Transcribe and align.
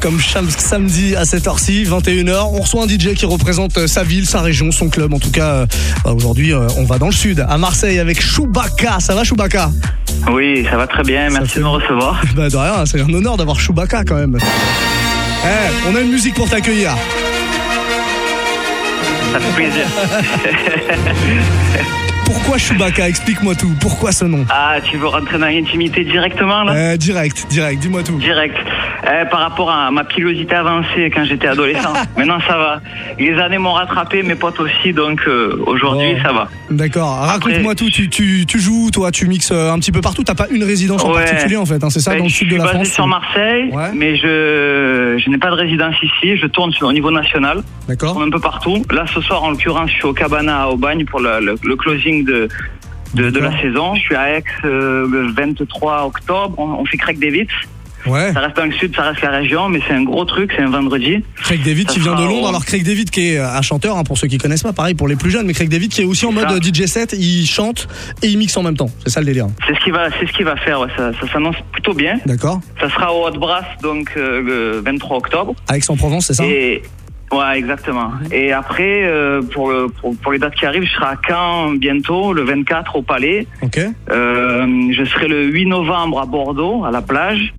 comme 0.00 0.20
chaque 0.20 0.50
samedi 0.58 1.14
à 1.16 1.24
cette 1.24 1.46
heure-ci, 1.46 1.84
21h. 1.84 2.50
On 2.52 2.60
reçoit 2.60 2.84
un 2.84 2.88
DJ 2.88 3.14
qui 3.14 3.26
représente 3.26 3.76
euh, 3.78 3.86
sa 3.86 4.02
ville, 4.02 4.26
sa 4.26 4.40
région, 4.40 4.70
son 4.72 4.88
club. 4.88 5.12
En 5.14 5.18
tout 5.18 5.30
cas, 5.30 5.48
euh, 5.50 5.66
bah, 6.04 6.12
aujourd'hui, 6.12 6.52
euh, 6.52 6.66
on 6.78 6.84
va 6.84 6.98
dans 6.98 7.06
le 7.06 7.12
sud, 7.12 7.44
à 7.48 7.58
Marseille, 7.58 7.98
avec 7.98 8.20
Chewbacca. 8.20 9.00
Ça 9.00 9.14
va, 9.14 9.24
Chewbacca? 9.24 9.70
Oui, 10.32 10.66
ça 10.70 10.76
va 10.76 10.86
très 10.86 11.02
bien, 11.02 11.28
merci 11.30 11.50
fait- 11.52 11.58
de 11.60 11.64
me 11.64 11.68
recevoir. 11.70 12.20
Bah, 12.36 12.48
de 12.48 12.56
rien, 12.56 12.84
c'est 12.86 13.00
un 13.00 13.12
honneur 13.12 13.36
d'avoir 13.36 13.58
Chewbacca 13.60 14.04
quand 14.04 14.16
même. 14.16 14.36
Eh, 15.44 15.88
on 15.90 15.94
a 15.96 16.00
une 16.00 16.10
musique 16.10 16.34
pour 16.34 16.48
t'accueillir. 16.48 16.90
Ça 19.32 19.38
fait 19.40 19.54
plaisir. 19.54 19.86
Pourquoi 22.26 22.58
Chewbacca 22.58 23.08
Explique-moi 23.08 23.54
tout. 23.54 23.70
Pourquoi 23.80 24.10
ce 24.12 24.24
nom 24.24 24.44
Ah, 24.50 24.76
tu 24.82 24.96
veux 24.96 25.06
rentrer 25.06 25.38
dans 25.38 25.46
l'intimité 25.46 26.04
directement 26.04 26.64
là 26.64 26.72
Euh, 26.74 26.96
Direct, 26.96 27.46
direct, 27.48 27.80
dis-moi 27.80 28.02
tout. 28.02 28.18
Direct. 28.18 28.56
Euh, 29.08 29.24
par 29.26 29.38
rapport 29.40 29.70
à 29.70 29.90
ma 29.92 30.02
pilosité 30.02 30.56
avancée 30.56 31.10
quand 31.14 31.24
j'étais 31.24 31.46
adolescent. 31.46 31.92
Maintenant 32.16 32.40
ça 32.46 32.56
va. 32.58 32.80
Les 33.20 33.34
années 33.38 33.58
m'ont 33.58 33.72
rattrapé, 33.74 34.24
mes 34.24 34.34
potes 34.34 34.58
aussi, 34.58 34.92
donc 34.92 35.20
euh, 35.28 35.62
aujourd'hui 35.66 36.16
ça 36.24 36.32
va. 36.32 36.48
D'accord, 36.70 37.10
raconte-moi 37.20 37.76
tout. 37.76 37.88
Tu, 37.90 38.08
tu, 38.10 38.44
tu 38.46 38.58
joues, 38.58 38.90
toi, 38.92 39.12
tu 39.12 39.28
mixes 39.28 39.52
un 39.52 39.78
petit 39.78 39.92
peu 39.92 40.00
partout. 40.00 40.24
T'as 40.24 40.34
pas 40.34 40.48
une 40.50 40.64
résidence 40.64 41.04
en 41.04 41.12
particulier 41.12 41.56
en 41.56 41.66
fait, 41.66 41.82
hein, 41.84 41.90
c'est 41.90 42.00
ça, 42.00 42.10
Ben, 42.12 42.18
dans 42.18 42.24
le 42.24 42.30
je 42.30 42.34
sud 42.34 42.48
de 42.48 42.52
suis 42.54 42.58
la 42.58 42.64
basé 42.64 42.74
France 42.76 42.88
sur 42.88 43.06
Marseille, 43.06 43.70
Ouais. 43.72 43.90
mais 43.94 44.16
je, 44.16 45.16
je 45.24 45.30
n'ai 45.30 45.38
pas 45.38 45.50
de 45.50 45.54
résidence 45.56 45.94
ici. 46.02 46.36
Je 46.36 46.46
tourne 46.48 46.72
sur, 46.72 46.88
au 46.88 46.92
niveau 46.92 47.12
national, 47.12 47.62
je 47.82 47.92
D'accord 47.94 48.20
un 48.20 48.30
peu 48.30 48.40
partout. 48.40 48.84
Là, 48.90 49.04
ce 49.14 49.20
soir, 49.20 49.44
en 49.44 49.50
l'occurrence, 49.50 49.90
je 49.90 49.94
suis 49.94 50.04
au 50.06 50.12
Cabana 50.12 50.62
à 50.62 50.66
Aubagne 50.68 51.04
pour 51.04 51.20
le, 51.20 51.38
le- 51.40 51.54
le 51.62 51.76
closing 51.76 52.15
de, 52.24 52.48
de, 53.14 53.30
de 53.30 53.38
la 53.38 53.58
saison. 53.60 53.94
Je 53.94 54.00
suis 54.00 54.14
à 54.16 54.38
Aix 54.38 54.44
euh, 54.64 55.06
le 55.10 55.28
23 55.32 56.04
octobre. 56.06 56.54
On, 56.58 56.70
on 56.80 56.84
fait 56.84 56.96
Craig 56.96 57.18
David. 57.18 57.48
Ouais. 58.06 58.32
Ça 58.32 58.38
reste 58.38 58.56
dans 58.56 58.66
le 58.66 58.72
sud, 58.72 58.94
ça 58.94 59.02
reste 59.02 59.20
la 59.22 59.30
région, 59.30 59.68
mais 59.68 59.80
c'est 59.88 59.92
un 59.94 60.04
gros 60.04 60.24
truc. 60.24 60.52
C'est 60.54 60.62
un 60.62 60.70
vendredi. 60.70 61.24
Craig 61.42 61.60
David 61.64 61.88
Ça 61.88 61.94
qui 61.94 61.98
vient 62.00 62.14
de 62.14 62.22
Londres. 62.22 62.48
Alors 62.50 62.64
Craig 62.64 62.84
David 62.84 63.10
qui 63.10 63.30
est 63.32 63.38
un 63.40 63.62
chanteur, 63.62 63.96
hein, 63.98 64.04
pour 64.04 64.16
ceux 64.16 64.28
qui 64.28 64.38
connaissent 64.38 64.62
pas, 64.62 64.72
pareil 64.72 64.94
pour 64.94 65.08
les 65.08 65.16
plus 65.16 65.32
jeunes, 65.32 65.44
mais 65.44 65.54
Craig 65.54 65.68
David 65.68 65.90
qui 65.90 66.02
est 66.02 66.04
aussi 66.04 66.24
en 66.24 66.30
mode 66.30 66.46
euh, 66.52 66.60
DJ 66.60 66.86
set, 66.86 67.16
il 67.18 67.44
chante 67.46 67.88
et 68.22 68.28
il 68.28 68.38
mixe 68.38 68.56
en 68.56 68.62
même 68.62 68.76
temps. 68.76 68.90
C'est 69.02 69.10
ça 69.10 69.18
le 69.18 69.26
délire. 69.26 69.48
C'est 69.66 69.74
ce 69.74 69.80
qui 69.80 69.90
va, 69.90 70.08
c'est 70.20 70.26
ce 70.28 70.32
qui 70.32 70.44
va 70.44 70.54
faire. 70.54 70.78
ouais. 70.80 70.88
Ça, 70.96 71.10
ça 71.20 71.32
s'annonce 71.32 71.56
plutôt 71.72 71.94
bien. 71.94 72.20
D'accord 72.26 72.60
Ça 72.80 72.88
sera 72.90 73.12
au 73.12 73.26
Hot 73.26 73.38
Brass 73.40 73.64
donc 73.82 74.12
euh, 74.16 74.40
le 74.40 74.80
23 74.84 75.16
octobre. 75.16 75.54
À 75.66 75.76
Aix-en-Provence, 75.76 76.26
c'est 76.26 76.34
ça? 76.34 76.44
Et 76.44 76.82
ouais, 77.32 77.58
exactement. 77.58 78.12
Et 78.32 78.52
après, 78.52 79.04
euh, 79.04 79.42
pour, 79.42 79.70
le- 79.70 79.88
pour, 79.88 80.16
pour 80.16 80.32
les 80.32 80.38
dates 80.38 80.54
qui 80.54 80.66
arrivent, 80.66 80.84
je 80.84 80.92
serai 80.92 81.06
à 81.06 81.18
Caen 81.26 81.72
bientôt, 81.74 82.32
le 82.32 82.42
24 82.42 82.96
au 82.96 83.02
Palais. 83.02 83.46
Ok. 83.62 83.78
Euh, 84.10 84.66
je 84.92 85.04
serai 85.04 85.28
le 85.28 85.44
8 85.44 85.66
novembre 85.66 86.20
à 86.20 86.26
Bordeaux, 86.26 86.84
à 86.84 86.90
la 86.90 87.02
plage. 87.02 87.52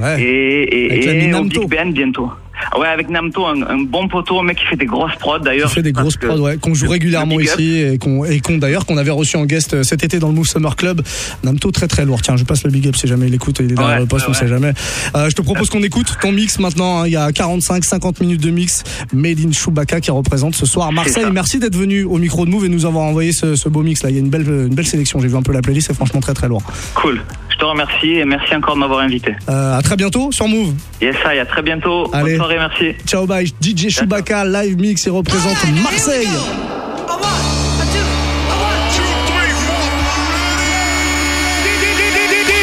Ouais. 0.00 0.20
Et, 0.22 0.62
et, 0.62 0.98
et 1.24 1.30
au. 1.30 1.60
Big 1.62 1.70
Ben 1.70 1.92
bientôt. 1.92 2.30
Ah 2.72 2.78
Ouais, 2.78 2.86
avec 2.88 3.08
Namto, 3.10 3.44
un, 3.46 3.62
un 3.62 3.78
bon 3.82 4.06
poteau, 4.08 4.38
un 4.40 4.42
mec 4.44 4.58
qui 4.58 4.64
fait 4.64 4.76
des 4.76 4.86
grosses 4.86 5.14
prods 5.18 5.38
Il 5.38 5.44
d'ailleurs. 5.44 5.70
fait 5.72 5.82
des 5.82 5.92
grosses 5.92 6.16
prods, 6.16 6.38
ouais, 6.40 6.56
qu'on 6.58 6.72
joue 6.74 6.88
régulièrement 6.88 7.40
ici 7.40 7.78
et 7.78 7.98
qu'on 7.98 8.24
et 8.24 8.40
qu'on 8.40 8.58
d'ailleurs 8.58 8.86
qu'on 8.86 8.96
avait 8.96 9.10
reçu 9.10 9.36
en 9.36 9.44
guest 9.44 9.74
euh, 9.74 9.82
cet 9.82 10.04
été 10.04 10.18
dans 10.18 10.28
le 10.28 10.34
Move 10.34 10.46
Summer 10.46 10.76
Club. 10.76 11.02
Namto 11.44 11.70
très 11.72 11.88
très 11.88 12.04
lourd. 12.04 12.22
Tiens, 12.22 12.36
je 12.36 12.44
passe 12.44 12.64
le 12.64 12.70
big 12.70 12.86
up 12.86 12.96
si 12.96 13.06
jamais 13.06 13.26
il 13.26 13.34
écoute, 13.34 13.56
il 13.60 13.72
est 13.72 13.74
derrière 13.74 13.94
Ouais, 13.94 14.00
le 14.00 14.06
poste, 14.06 14.26
on 14.28 14.32
ouais, 14.32 14.38
sait 14.38 14.46
jamais. 14.48 14.72
Euh, 15.16 15.28
je 15.28 15.34
te 15.34 15.42
propose 15.42 15.68
qu'on 15.70 15.82
écoute 15.82 16.16
ton 16.20 16.32
mix 16.32 16.58
maintenant. 16.58 17.00
hein. 17.02 17.06
Il 17.06 17.12
y 17.12 17.16
a 17.16 17.28
45-50 17.30 18.20
minutes 18.20 18.40
de 18.42 18.50
mix 18.50 18.82
made 19.12 19.38
in 19.40 19.52
Chewbacca 19.52 20.00
qui 20.00 20.10
représente 20.10 20.54
ce 20.54 20.66
soir 20.66 20.92
Marseille. 20.92 21.24
Merci 21.32 21.58
d'être 21.58 21.76
venu 21.76 22.04
au 22.04 22.18
micro 22.18 22.44
de 22.46 22.50
Move 22.50 22.64
et 22.66 22.68
nous 22.68 22.86
avoir 22.86 23.04
envoyé 23.04 23.32
ce, 23.32 23.56
ce 23.56 23.68
beau 23.68 23.82
mix 23.82 24.02
là. 24.02 24.10
Il 24.10 24.14
y 24.14 24.18
a 24.18 24.20
une 24.20 24.30
belle 24.30 24.42
une 24.48 24.74
belle 24.74 24.86
sélection. 24.86 25.18
J'ai 25.20 25.28
vu 25.28 25.36
un 25.36 25.42
peu 25.42 25.52
la 25.52 25.60
playlist, 25.62 25.88
c'est 25.88 25.94
franchement 25.94 26.20
très 26.20 26.34
très 26.34 26.48
lourd. 26.48 26.62
Cool. 26.94 27.20
Je 27.50 27.56
te 27.56 27.64
remercie 27.64 28.12
et 28.12 28.24
merci 28.24 28.54
encore 28.54 28.74
de 28.74 28.80
m'avoir 28.80 29.00
invité. 29.00 29.34
Euh, 29.48 29.76
à 29.76 29.82
très 29.82 29.96
bientôt 29.96 30.30
sur 30.32 30.48
Move. 30.48 30.72
Yes, 31.02 31.16
I, 31.26 31.38
à 31.38 31.44
très 31.46 31.60
bientôt. 31.62 32.08
Allez. 32.14 32.30
Bonne 32.30 32.36
soirée, 32.36 32.58
merci. 32.60 32.94
Ciao 33.06 33.26
bye. 33.26 33.50
DJ 33.60 33.88
Chewbacca 33.88 34.44
live 34.44 34.76
mix 34.76 35.06
et 35.06 35.10
représente 35.10 35.56
Marseille. 35.82 36.28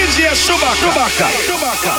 DJ 0.05 0.35
Chewbacca. 0.35 1.27
Chewbacca. 1.45 1.95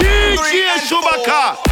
DJ 0.00 0.88
Chewbacca. 0.88 1.71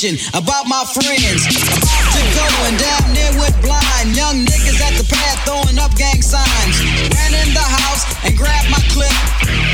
Starts 0.00 0.32
about 0.32 0.64
my 0.64 0.80
friends. 0.96 1.44
About 1.44 2.08
to 2.16 2.22
go 2.32 2.46
and 2.64 2.76
damn 2.80 3.12
near 3.12 3.32
went 3.36 3.52
blind. 3.60 4.16
Young 4.16 4.48
niggas 4.48 4.80
at 4.80 4.96
the 4.96 5.04
pad 5.04 5.36
throwing 5.44 5.76
up 5.76 5.92
gang 5.96 6.22
signs. 6.24 6.80
Ran 7.12 7.36
in 7.36 7.52
the 7.52 7.60
house 7.60 8.08
and 8.24 8.32
grabbed 8.32 8.70
my 8.72 8.80
clip 8.88 9.12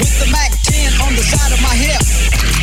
with 0.02 0.10
the 0.18 0.26
Mac 0.34 0.50
10 0.66 0.98
on 1.06 1.14
the 1.14 1.22
side 1.22 1.52
of 1.54 1.62
my 1.62 1.74
hip. 1.78 2.02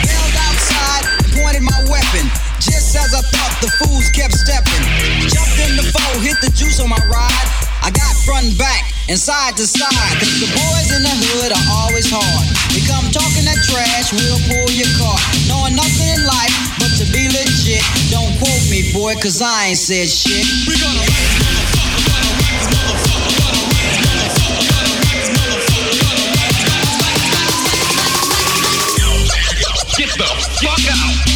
Yelled 0.03 0.35
outside 0.43 1.03
and 1.23 1.31
pointed 1.39 1.63
my 1.63 1.79
weapon. 1.87 2.27
Just 2.59 2.95
as 2.99 3.15
I 3.15 3.23
thought, 3.31 3.55
the 3.63 3.71
fools 3.79 4.11
kept 4.11 4.35
stepping. 4.35 4.83
Jumped 5.31 5.59
in 5.63 5.79
the 5.79 5.87
foe, 5.87 6.19
hit 6.19 6.35
the 6.43 6.51
juice 6.51 6.83
on 6.83 6.89
my 6.91 6.99
ride. 7.07 7.47
I 7.79 7.91
got 7.91 8.11
front 8.27 8.47
and 8.47 8.57
back 8.59 8.91
and 9.07 9.19
side 9.19 9.55
to 9.55 9.67
side. 9.67 10.19
The 10.19 10.51
boys 10.51 10.89
in 10.91 11.03
the 11.03 11.15
hood 11.15 11.51
are 11.55 11.67
always 11.79 12.11
hard. 12.11 12.43
We 12.75 12.83
come 12.87 13.07
talking 13.11 13.47
that 13.47 13.59
trash, 13.67 14.11
we'll 14.11 14.39
boy, 18.93 19.15
cause 19.15 19.41
I 19.41 19.67
ain't 19.69 19.77
said 19.77 20.07
shit. 20.07 20.45
We 20.67 20.79
gonna 20.79 20.99
Get 29.97 30.09
the 30.17 30.25
fuck 30.61 30.79
out. 30.91 31.32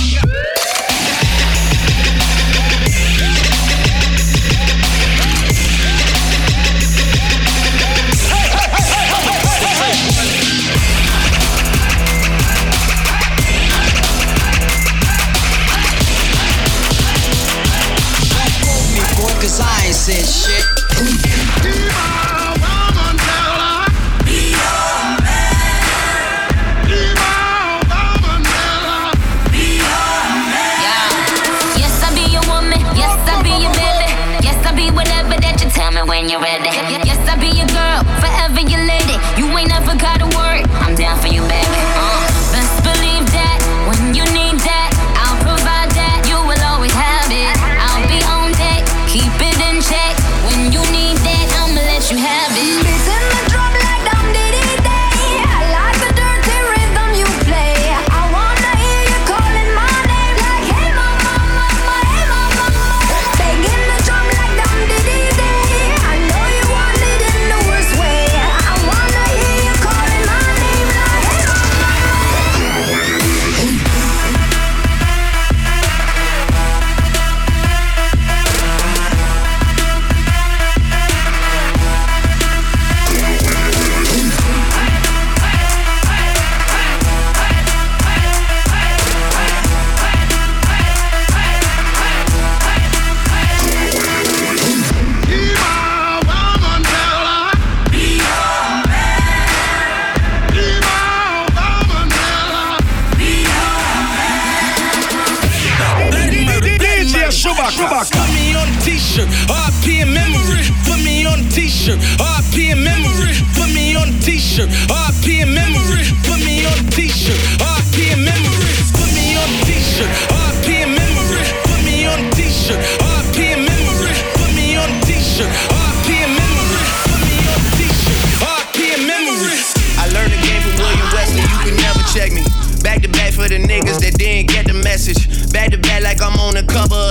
Chewbacca. 107.88 108.20
Put 108.20 108.34
me 108.36 108.56
on 108.56 108.68
a 108.68 108.82
t-shirt, 108.84 109.28
RP 109.48 110.02
in 110.04 110.14
memory. 110.14 110.64
Put 110.84 111.00
me 111.04 111.26
on 111.26 111.40
a 111.40 111.50
t-shirt, 111.50 112.00
RP 112.20 112.72
in 112.72 112.84
memory. 112.84 113.32
Put 113.56 113.72
me 113.72 113.96
on 113.96 114.10
a 114.10 114.20
t-shirt, 114.20 114.70
RP 114.92 115.42
in 115.44 115.54
memory. 115.54 116.04
Put 116.28 116.44
me 116.44 116.66
on 116.68 116.76
a 116.76 116.84
t-shirt, 116.92 117.40
RP 117.64 118.12
in 118.12 118.20
memory. 118.28 118.76
Put 118.92 119.08
me 119.16 119.36
on 119.40 119.48
a 119.48 119.60
t-shirt, 119.64 120.12
RP 120.28 120.84
in 120.84 120.92
memory. 121.00 121.48
Put 121.64 121.80
me 121.88 122.08
on 122.08 122.20
a 122.20 122.30
t-shirt, 122.36 122.80
RP 123.00 123.56
in 123.56 123.64
memory. 123.64 124.16
Put 124.36 124.52
me 124.56 124.76
on 124.76 124.90
a 124.92 125.00
t-shirt, 125.08 125.48
RP 125.72 126.08
in 126.12 126.32
memory. 126.36 126.84
Put 127.08 127.22
me 127.24 127.38
on 127.48 127.60
a 127.64 127.72
t-shirt, 127.80 128.20
RP 128.44 128.78
in 129.00 129.02
memory. 129.08 129.60
I 129.96 130.12
learned 130.12 130.36
the 130.36 130.42
game 130.44 130.60
from 130.60 130.76
William 130.76 131.08
Wesley, 131.16 131.40
you 131.40 131.60
can 131.64 131.76
never 131.80 132.04
check 132.12 132.36
me. 132.36 132.44
Back 132.84 133.02
to 133.02 133.10
back 133.10 133.34
for 133.34 133.48
the 133.48 133.60
niggas 133.60 134.00
that 134.00 134.16
didn't 134.18 134.48
get 134.48 134.68
the 134.68 134.74
message. 134.74 135.28
Back 135.52 135.72
to 135.72 135.78
back 135.78 136.04
like 136.04 136.22
I'm 136.22 136.40
on 136.40 136.54
the 136.54 136.64
cover 136.64 137.07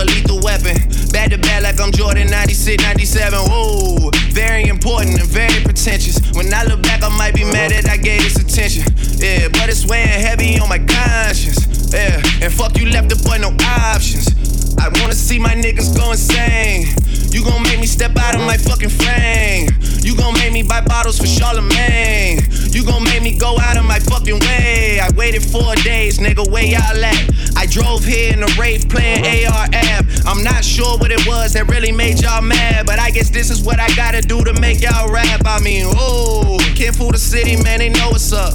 Jordan 1.97 2.29
96, 2.29 2.83
97. 2.83 3.39
Whoa, 3.49 4.11
very 4.29 4.65
important 4.65 5.19
and 5.19 5.27
very 5.27 5.65
pretentious. 5.65 6.21
When 6.37 6.53
I 6.53 6.63
look 6.65 6.83
back, 6.83 7.03
I 7.03 7.09
might 7.09 7.35
be 7.35 7.43
mad 7.43 7.71
that 7.71 7.89
I 7.89 7.97
gave 7.97 8.21
this 8.21 8.37
attention. 8.37 8.85
Yeah, 9.17 9.49
but 9.49 9.71
it's 9.71 9.87
weighing 9.87 10.07
heavy 10.07 10.61
on 10.61 10.69
my 10.69 10.77
conscience. 10.77 11.65
Yeah, 11.95 12.21
and 12.45 12.53
fuck 12.53 12.77
you 12.77 12.91
left 12.91 13.09
the 13.09 13.17
boy 13.17 13.39
no 13.41 13.49
options. 13.65 14.29
I 14.77 14.91
wanna 15.01 15.15
see 15.15 15.39
my 15.39 15.55
niggas 15.55 15.97
go 15.97 16.13
insane. 16.13 16.93
You 17.33 17.43
gon' 17.43 17.63
make 17.63 17.81
me 17.81 17.87
step 17.87 18.15
out 18.19 18.35
of 18.35 18.43
my 18.43 18.59
fucking 18.59 18.91
frame. 18.91 19.71
You 20.05 20.15
gon' 20.17 20.35
make 20.35 20.53
me 20.53 20.63
buy 20.65 20.83
bottles 20.83 21.19
for 21.19 21.27
Charlemagne. 21.27 22.45
You 22.77 22.85
gon' 22.85 23.05
make 23.05 23.23
me 23.23 23.39
go 23.39 23.57
out 23.59 23.79
of 23.79 23.87
my 23.87 23.99
fucking 24.01 24.39
way. 24.39 25.01
I 25.01 25.09
waited 25.17 25.43
four 25.43 25.75
days, 25.77 26.19
nigga, 26.19 26.47
where 26.53 26.63
y'all 26.63 27.05
at? 27.05 27.57
I 27.57 27.65
drove 27.65 28.05
here 28.05 28.35
in 28.35 28.43
a 28.43 28.47
rave 28.61 28.87
playing 28.91 29.25
uh-huh. 29.25 29.65
AR 29.65 29.69
app. 29.73 30.05
I'm 30.27 30.45
not 30.45 30.63
sure 30.63 30.99
what 30.99 31.11
it 31.11 31.27
was 31.27 31.55
that 31.55 31.69
really 31.69 31.91
made 31.91 32.21
y'all 32.21 32.43
mad, 32.43 32.85
but 32.85 32.99
I 32.99 33.11
guess 33.11 33.31
this 33.31 33.51
is 33.51 33.63
what 33.63 33.81
I 33.81 33.89
gotta 33.97 34.21
do 34.21 34.45
to 34.45 34.53
make 34.61 34.83
y'all 34.83 35.11
rap. 35.11 35.41
I 35.47 35.59
mean, 35.61 35.87
ooh, 35.87 36.59
can't 36.77 36.95
fool 36.95 37.13
the 37.13 37.19
city, 37.19 37.57
man, 37.63 37.79
they 37.79 37.89
know 37.89 38.11
what's 38.11 38.31
up. 38.35 38.53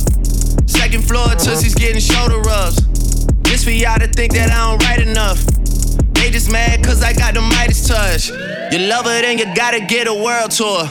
Second 0.70 1.02
floor, 1.02 1.26
uh-huh. 1.26 1.40
Tootsie's 1.40 1.74
getting 1.74 2.00
shoulder 2.00 2.42
rubs. 2.42 2.78
This 3.42 3.64
for 3.64 3.72
y'all 3.72 3.98
to 3.98 4.08
think 4.08 4.34
that 4.34 4.52
I 4.52 4.70
don't 4.70 4.84
write 4.84 5.02
enough. 5.02 5.44
They 6.14 6.30
just 6.30 6.52
mad 6.52 6.84
cause 6.84 7.02
I 7.02 7.14
got 7.14 7.34
the 7.34 7.42
Midas 7.42 7.88
touch. 7.88 8.30
You 8.30 8.86
love 8.86 9.08
it 9.08 9.26
and 9.26 9.40
you 9.40 9.48
gotta 9.56 9.80
get 9.80 10.08
a 10.08 10.14
world 10.14 10.52
tour. 10.52 10.84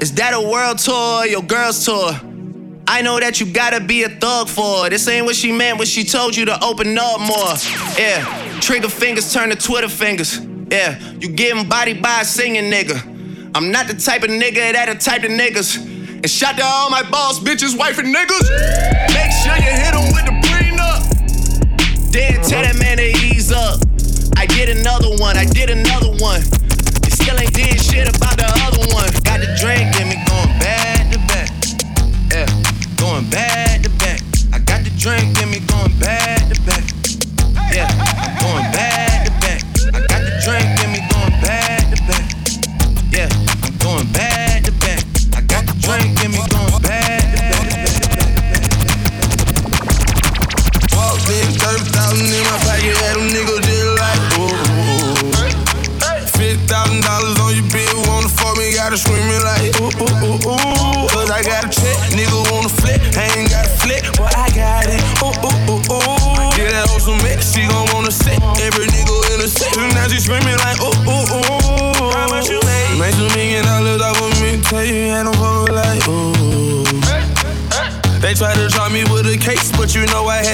Is 0.00 0.12
that 0.14 0.32
a 0.32 0.40
world 0.40 0.78
tour 0.78 1.24
or 1.24 1.26
your 1.26 1.42
girl's 1.42 1.84
tour? 1.84 2.27
I 2.90 3.02
know 3.02 3.20
that 3.20 3.38
you 3.38 3.44
gotta 3.44 3.80
be 3.80 4.04
a 4.04 4.08
thug 4.08 4.48
for 4.48 4.84
her. 4.84 4.88
This 4.88 5.06
ain't 5.08 5.26
what 5.26 5.36
she 5.36 5.52
meant 5.52 5.76
when 5.76 5.86
she 5.86 6.04
told 6.04 6.34
you 6.34 6.46
to 6.46 6.64
open 6.64 6.96
up 6.96 7.20
more. 7.20 7.52
Yeah, 7.98 8.24
trigger 8.60 8.88
fingers 8.88 9.30
turn 9.30 9.50
to 9.50 9.56
Twitter 9.56 9.90
fingers. 9.90 10.40
Yeah, 10.70 10.98
you 11.20 11.28
getting 11.28 11.68
body 11.68 11.92
by 11.92 12.22
a 12.22 12.24
singing 12.24 12.72
nigga. 12.72 12.96
I'm 13.54 13.70
not 13.70 13.88
the 13.88 13.94
type 13.94 14.22
of 14.22 14.30
nigga 14.30 14.72
that'll 14.72 14.96
type 14.96 15.22
of 15.22 15.30
niggas. 15.30 15.76
And 15.76 16.30
shout 16.30 16.56
to 16.56 16.64
all 16.64 16.88
my 16.88 17.02
boss 17.10 17.38
bitches, 17.38 17.78
wife 17.78 17.98
and 17.98 18.08
niggas. 18.08 18.48
Make 19.12 19.32
sure 19.36 19.56
you 19.60 19.72
hit 19.76 19.92
them 19.92 20.08
with 20.16 20.24
the 20.24 20.36
prenup. 20.48 22.10
Then 22.10 22.40
tell 22.42 22.62
that 22.62 22.78
man 22.80 22.96
to 22.96 23.04
ease 23.04 23.52
up. 23.52 23.80
I 24.34 24.46
did 24.46 24.70
another 24.70 25.10
one, 25.20 25.36
I 25.36 25.44
did 25.44 25.68
another 25.68 26.16
one. 26.24 26.40
You 27.04 27.10
still 27.10 27.38
ain't 27.38 27.52
did 27.52 27.78
shit 27.78 28.08
about 28.08 28.38
the 28.38 28.48
other 28.64 28.80
one. 28.96 29.12
Got 29.28 29.40
the 29.40 29.52
drink 29.60 29.92
going 33.18 33.30
back 33.30 33.82
to 33.82 33.90
back. 33.98 34.20
I 34.52 34.58
got 34.60 34.84
the 34.84 34.90
drink 34.90 35.37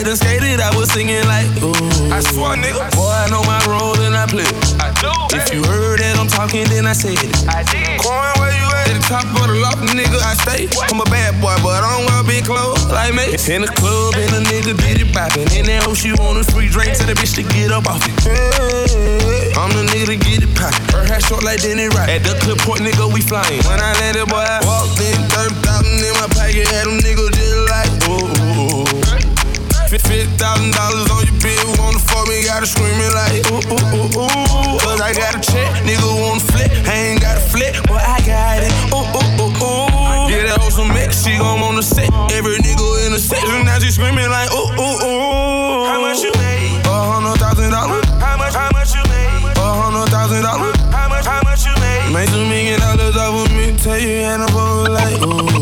you 0.05 0.11
know 0.11 0.17
I 0.17 0.17
hadn't 0.17 0.17
skated. 0.17 0.61
I 0.61 0.71
was 0.77 0.93
singing 0.93 1.25
like, 1.27 1.49
ooh. 1.63 1.73
I 2.13 2.21
swear, 2.21 2.57
nigga. 2.57 2.85
Boy, 2.93 3.09
I 3.09 3.29
know 3.31 3.43
my 3.45 3.61
role 3.65 3.97
and 4.01 4.15
I 4.15 4.27
play. 4.27 4.45
I 4.81 4.93
do. 5.01 5.11
If 5.37 5.53
you 5.53 5.65
heard 5.65 6.01
that 6.01 6.17
I'm 6.21 6.29
talking, 6.29 6.65
then 6.69 6.87
I 6.87 6.93
said 6.93 7.17
it. 7.17 7.33
I 7.49 7.65
did. 7.65 8.01
Coin, 8.01 8.33
where 8.37 8.53
you 8.53 8.69
at? 8.69 8.85
At 8.85 9.01
the 9.01 9.05
top 9.09 9.25
of 9.25 9.49
the 9.49 9.57
loft, 9.57 9.81
nigga, 9.97 10.21
I 10.21 10.37
stay. 10.45 10.69
I'm 10.93 11.01
a 11.01 11.09
bad 11.09 11.41
boy, 11.41 11.57
but 11.65 11.81
I 11.81 11.89
don't 11.97 12.05
wear 12.05 12.23
big 12.25 12.45
clothes 12.45 12.85
like 12.93 13.17
me. 13.17 13.33
In 13.49 13.65
the 13.65 13.73
club, 13.73 14.15
and 14.21 14.29
the 14.29 14.43
nigga 14.45 14.77
did 14.77 15.01
it 15.01 15.11
poppin'. 15.13 15.49
In 15.57 15.65
that 15.73 15.89
hoe, 15.89 15.97
she 15.97 16.13
want 16.13 16.37
a 16.37 16.45
free 16.53 16.69
drink 16.69 16.93
to 17.01 17.05
the 17.09 17.17
bitch 17.17 17.35
to 17.41 17.45
get 17.57 17.73
up 17.73 17.89
off 17.89 18.05
it. 18.05 18.13
I'm 19.57 19.73
the 19.73 19.89
nigga 19.89 20.13
to 20.13 20.17
get 20.21 20.45
it 20.45 20.53
poppin'. 20.53 20.85
Her 20.93 21.05
hair 21.09 21.21
short 21.25 21.45
like 21.45 21.65
Danny 21.65 21.89
Rock. 21.89 22.13
At 22.13 22.29
the 22.29 22.37
clip 22.45 22.61
point, 22.61 22.85
nigga, 22.85 23.09
we 23.09 23.25
flyin'. 23.25 23.65
When 23.65 23.81
I 23.81 23.97
landed, 24.05 24.29
boy, 24.29 24.45
I 24.45 24.61
walked 24.69 25.01
in, 25.01 25.17
30,000 25.33 26.05
in 26.05 26.13
my 26.21 26.29
pocket, 26.29 26.69
had 26.69 26.85
them 26.85 27.01
niggas 27.01 27.33
just 27.33 27.57
like, 27.73 27.93
ooh. 28.13 28.84
Fifty 29.95 30.27
thousand 30.43 30.75
dollars 30.75 31.07
on 31.07 31.23
your 31.23 31.39
bill, 31.39 31.71
wanna 31.79 32.03
fuck 32.03 32.27
me, 32.27 32.43
gotta 32.43 32.67
screaming 32.67 33.15
like 33.15 33.47
ooh 33.47 33.63
ooh 33.63 33.95
ooh 33.95 34.27
ooh. 34.27 34.75
Cause 34.83 34.99
I 34.99 35.15
got 35.15 35.39
a 35.39 35.41
check, 35.41 35.71
nigga 35.87 36.03
wanna 36.19 36.43
flip, 36.43 36.67
I 36.91 37.15
ain't 37.15 37.23
got 37.23 37.39
a 37.39 37.41
flip, 37.41 37.79
but 37.87 38.03
I 38.03 38.19
got 38.27 38.59
it. 38.59 38.75
Ooh 38.91 39.07
ooh 39.07 39.39
ooh 39.39 39.55
ooh. 39.55 40.27
Get 40.27 40.51
that 40.51 40.59
on 40.59 40.75
some 40.75 40.91
mix, 40.91 41.23
she 41.23 41.39
gon' 41.39 41.61
wanna 41.63 41.79
sit. 41.81 42.11
Every 42.35 42.59
nigga 42.59 43.07
in 43.07 43.15
the 43.15 43.23
section, 43.23 43.71
now 43.71 43.79
she 43.79 43.95
screaming 43.95 44.27
like 44.35 44.51
ooh 44.51 44.67
ooh 44.75 44.99
ooh. 44.99 45.87
How 45.87 46.03
much 46.03 46.27
you 46.27 46.35
made? 46.43 46.83
A 46.91 47.15
hundred 47.15 47.39
thousand 47.39 47.71
dollars. 47.71 48.03
How 48.19 48.35
much? 48.35 48.51
How 48.51 48.75
much 48.75 48.91
you 48.99 49.05
made? 49.07 49.55
A 49.55 49.63
hundred 49.79 50.11
thousand 50.11 50.43
dollars. 50.43 50.75
How 50.91 51.07
much? 51.07 51.23
How 51.23 51.39
much 51.47 51.63
you 51.63 51.75
made? 51.79 52.11
Made 52.11 52.29
some 52.35 52.51
million 52.51 52.83
dollars 52.83 53.15
off 53.15 53.47
of 53.47 53.55
me, 53.55 53.71
tell 53.79 53.95
you 53.95 54.27
ain't 54.27 54.43
no 54.43 54.91
like 54.91 55.23
ooh. 55.23 55.54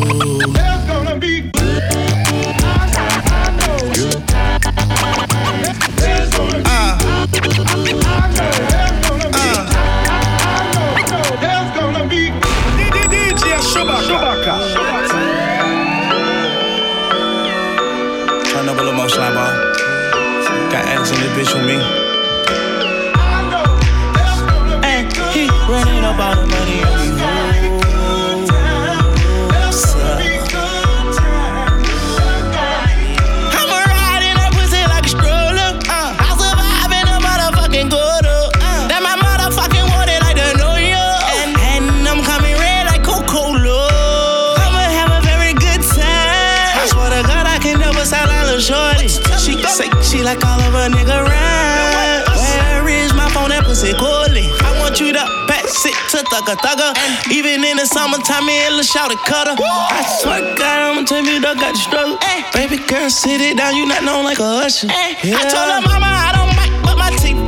I 54.93 54.95
you 55.01 55.13
to 55.15 55.25
pass 55.49 55.87
it 55.87 55.97
to 56.13 56.19
thugger 56.29 56.57
thugger. 56.61 56.93
Even 57.33 57.65
in 57.65 57.79
the 57.79 57.87
summertime, 57.87 58.45
me 58.45 58.61
and 58.67 58.77
Lil 58.77 58.85
Shouty 58.85 59.17
cutter. 59.25 59.57
I 59.57 60.05
swear 60.21 60.41
to 60.41 60.55
God, 60.55 60.93
I'ma 60.93 61.05
tell 61.05 61.25
you, 61.25 61.41
dog 61.41 61.57
got 61.57 61.73
the 61.73 61.81
struggle. 61.81 62.19
Eh. 62.21 62.43
Baby 62.53 62.77
girl, 62.85 63.09
sit 63.09 63.41
it 63.41 63.57
down, 63.57 63.75
you 63.75 63.87
not 63.87 64.05
known 64.05 64.25
like 64.25 64.39
a 64.39 64.45
usher. 64.69 64.89
Eh. 64.91 65.17
I 65.25 65.49
told 65.49 65.73
her 65.73 65.81
mama 65.81 66.05
I 66.05 66.33
don't 66.37 66.53
bite, 66.53 66.77
but 66.85 66.99
my 66.99 67.09
teeth 67.17 67.42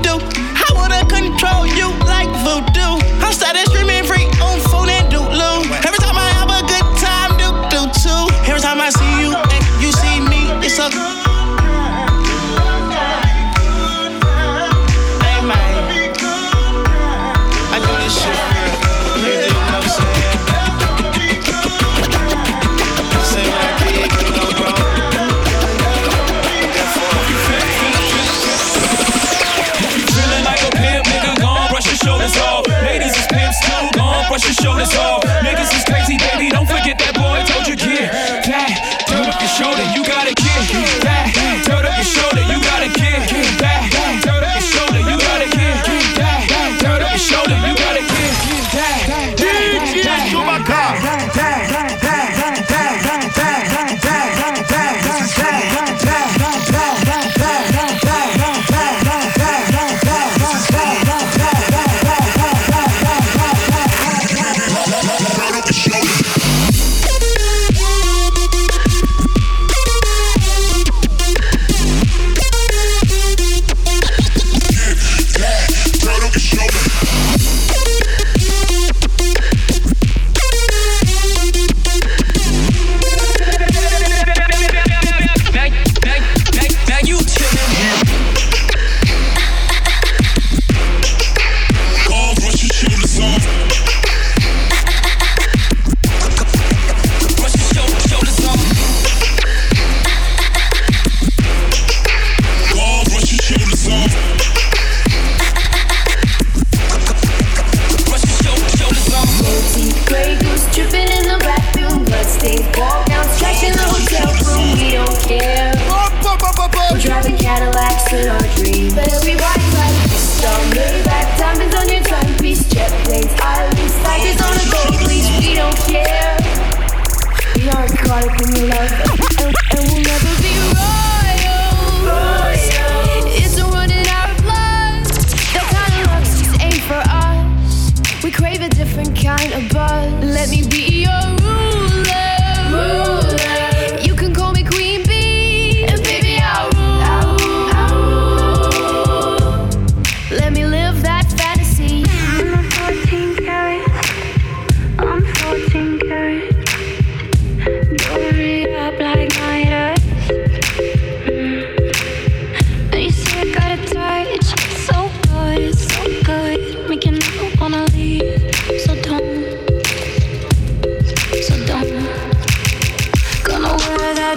this 34.84 34.98
all 34.98 35.13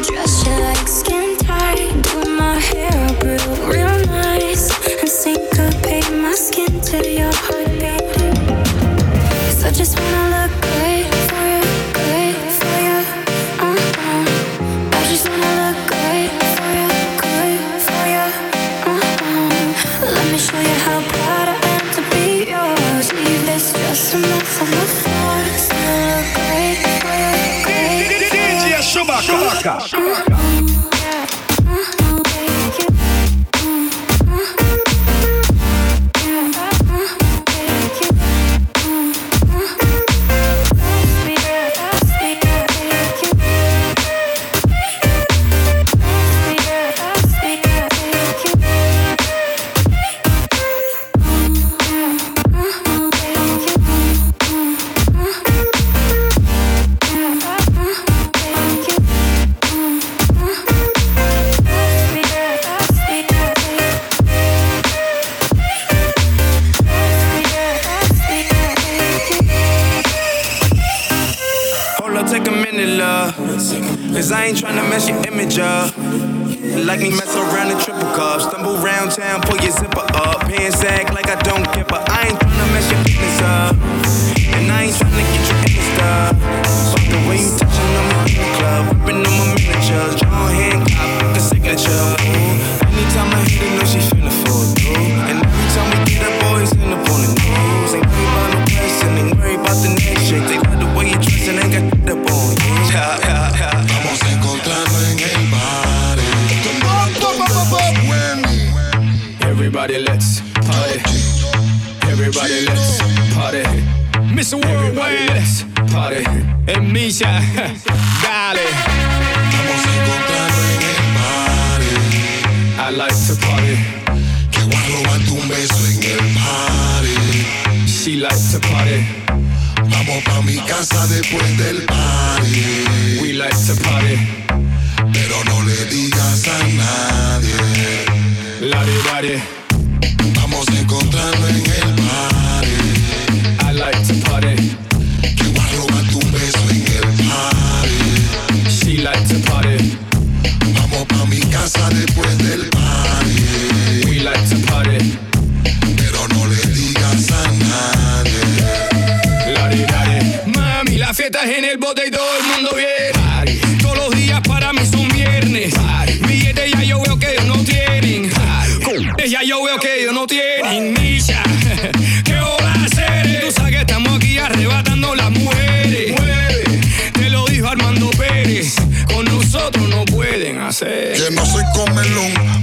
dress 0.03 0.45
you 0.45 0.51
like 0.59 0.87
skin 0.87 1.37
tight, 1.37 1.91
do 2.03 2.37
my 2.37 2.59
hair 2.59 3.06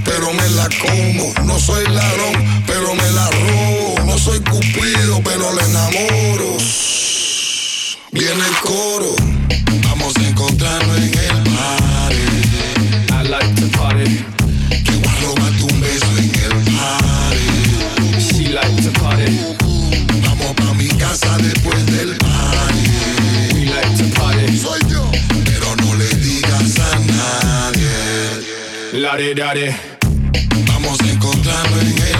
pero 0.03 0.33
me 0.33 0.49
la 0.51 0.69
como. 0.79 1.33
No 1.45 1.59
soy 1.59 1.85
ladrón, 1.87 2.63
pero 2.65 2.95
me 2.95 3.11
la 3.11 3.29
robo. 3.29 3.95
No 4.05 4.17
soy 4.17 4.39
cupido, 4.39 5.21
pero 5.23 5.53
le 5.53 5.63
enamoro. 5.63 6.57
Viene 8.11 8.45
el 8.47 8.55
coro, 8.61 9.15
vamos 9.83 10.15
a 10.17 10.27
encontrarnos 10.27 10.97
en 10.97 11.03
el 11.03 11.43
party. 11.53 12.25
I 13.11 13.27
like 13.27 13.61
to 13.61 13.77
party. 13.77 14.25
Que 14.69 14.91
voy 14.91 15.07
a 15.07 15.21
robarte 15.21 15.63
un 15.63 15.81
beso 15.81 16.17
en 16.17 16.35
el 16.35 16.53
party. 16.77 17.49
She 18.19 18.49
like 18.49 18.81
to 18.83 18.91
party. 19.01 19.37
Vamos 20.21 20.53
pa' 20.55 20.73
mi 20.75 20.87
casa 20.87 21.37
después 21.39 21.85
del 21.87 22.15
party. 22.17 22.24
Vamos 30.67 30.99
a 30.99 31.09
encontrarnos 31.09 31.81
en 31.83 31.87
el 31.87 32.14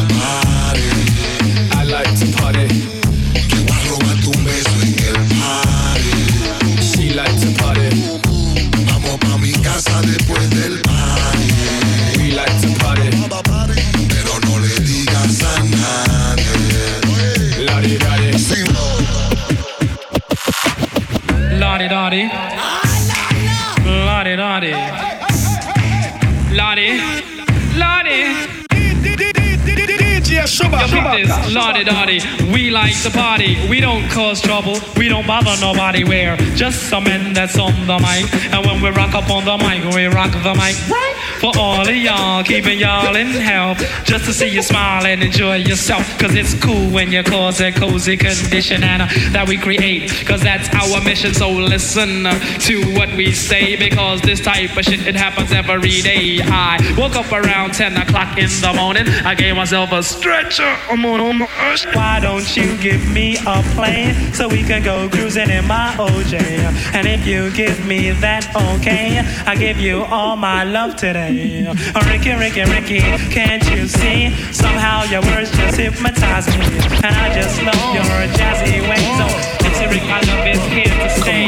Shuba, 30.46 30.78
Yo, 30.82 30.88
Shuba. 30.88 31.12
pick 31.16 31.28
this, 31.28 31.54
La 31.54 31.72
Di 31.74 31.84
Da 31.84 32.06
Di. 32.06 32.20
We 32.52 32.70
like 32.70 32.96
to 33.04 33.10
party. 33.12 33.58
We 33.70 33.80
don't 33.80 34.08
cause 34.10 34.42
trouble. 34.42 34.78
We 34.98 35.08
don't 35.08 35.26
bother 35.26 35.56
nobody. 35.60 36.04
We're 36.04 36.38
just 36.56 36.90
some 36.90 37.06
men 37.06 37.34
that's 37.34 37.58
on 37.58 37.74
the 37.88 37.98
mic. 38.00 38.32
And 38.54 38.66
when 38.66 38.82
we 38.82 38.90
rock 38.90 39.14
up 39.16 39.30
on 39.30 39.46
the 39.46 39.58
mic, 39.58 39.84
we 39.96 40.06
rock 40.06 40.32
the 40.32 40.54
mic. 40.54 40.76
Right. 40.90 41.16
For 41.40 41.52
all 41.58 41.82
of 41.88 41.96
y'all, 41.96 42.44
keeping 42.44 42.80
y'all 42.80 43.16
in 43.16 43.28
health. 43.28 43.80
Just 44.06 44.26
to 44.26 44.34
see 44.34 44.48
you 44.48 44.62
smile 44.62 45.06
and 45.06 45.24
enjoy 45.24 45.56
yourself. 45.58 46.06
Cause 46.18 46.34
it's 46.36 46.54
cool 46.64 46.90
when 46.92 47.12
you 47.12 47.24
cause 47.24 47.60
a 47.62 47.72
cozy 47.72 48.16
condition 48.18 48.84
and 48.84 49.02
uh, 49.04 49.08
that 49.32 49.48
we 49.48 49.58
create. 49.58 50.10
Cause 50.26 50.42
that's 50.42 50.70
our 50.74 51.04
mission. 51.04 51.34
So 51.34 51.50
listen 51.52 52.26
uh, 52.26 52.40
to 52.60 52.82
what 52.96 53.10
we 53.16 53.32
say. 53.32 53.76
Because 53.76 54.22
this 54.22 54.40
type 54.42 54.78
of 54.78 54.86
shit, 54.86 55.06
it 55.08 55.16
happens 55.16 55.52
every 55.52 56.02
day. 56.02 56.40
I 56.44 56.78
woke 56.98 57.16
up 57.16 57.32
around 57.32 57.74
10 57.74 57.98
o'clock 57.98 58.38
in 58.38 58.50
the 58.62 58.74
morning. 58.76 59.08
I 59.26 59.36
gave 59.36 59.56
myself 59.56 59.92
a 59.92 60.02
I'm 60.38 61.06
on. 61.06 61.40
Why 61.94 62.20
don't 62.22 62.58
you 62.58 62.78
give 62.80 63.10
me 63.10 63.38
a 63.48 63.64
plane 63.74 64.14
so 64.34 64.50
we 64.50 64.64
can 64.64 64.84
go 64.84 65.08
cruising 65.08 65.50
in 65.50 65.66
my 65.66 65.96
OJ? 65.98 66.34
And 66.94 67.08
if 67.08 67.26
you 67.26 67.52
give 67.52 67.86
me 67.86 68.12
that 68.12 68.46
okay, 68.54 69.20
I 69.46 69.56
give 69.56 69.80
you 69.80 70.04
all 70.04 70.36
my 70.36 70.66
love 70.66 70.98
today. 70.98 71.66
Ricky, 72.06 72.34
Ricky, 72.34 72.66
Ricky, 72.66 73.00
can't 73.32 73.64
you 73.72 73.88
see? 73.88 74.30
Somehow 74.52 75.04
your 75.06 75.22
words 75.22 75.52
just 75.52 75.78
hypnotize 75.78 76.48
me. 76.48 76.66
And 77.00 77.16
I 77.16 77.34
just 77.34 77.64
love 77.64 77.96
your 77.96 78.04
jazzy 78.36 78.84
ways. 78.90 79.16
So, 79.16 79.28
Dixie 79.64 79.88
Rick, 79.88 80.04
my 80.04 80.20
love 80.20 80.48
is 80.48 80.60
here 80.68 80.84
to 80.84 81.10
stay. 81.16 81.48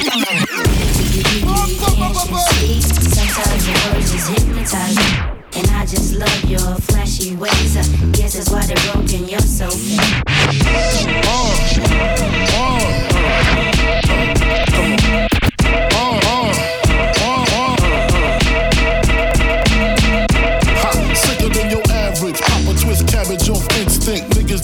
Sometimes 2.79 3.67
your 3.67 3.77
words 3.91 4.11
just 4.13 4.29
hypnotize 4.29 4.95
me. 4.95 5.36
And 5.57 5.67
I 5.71 5.85
just 5.87 6.13
love 6.13 6.45
your 6.45 6.59
flashy 6.59 7.35
ways. 7.35 7.75
Guess 8.11 8.35
that's 8.35 8.51
why 8.51 8.65
they're 8.67 8.93
broken. 8.93 9.27
You're 9.27 9.39
so 9.39 9.67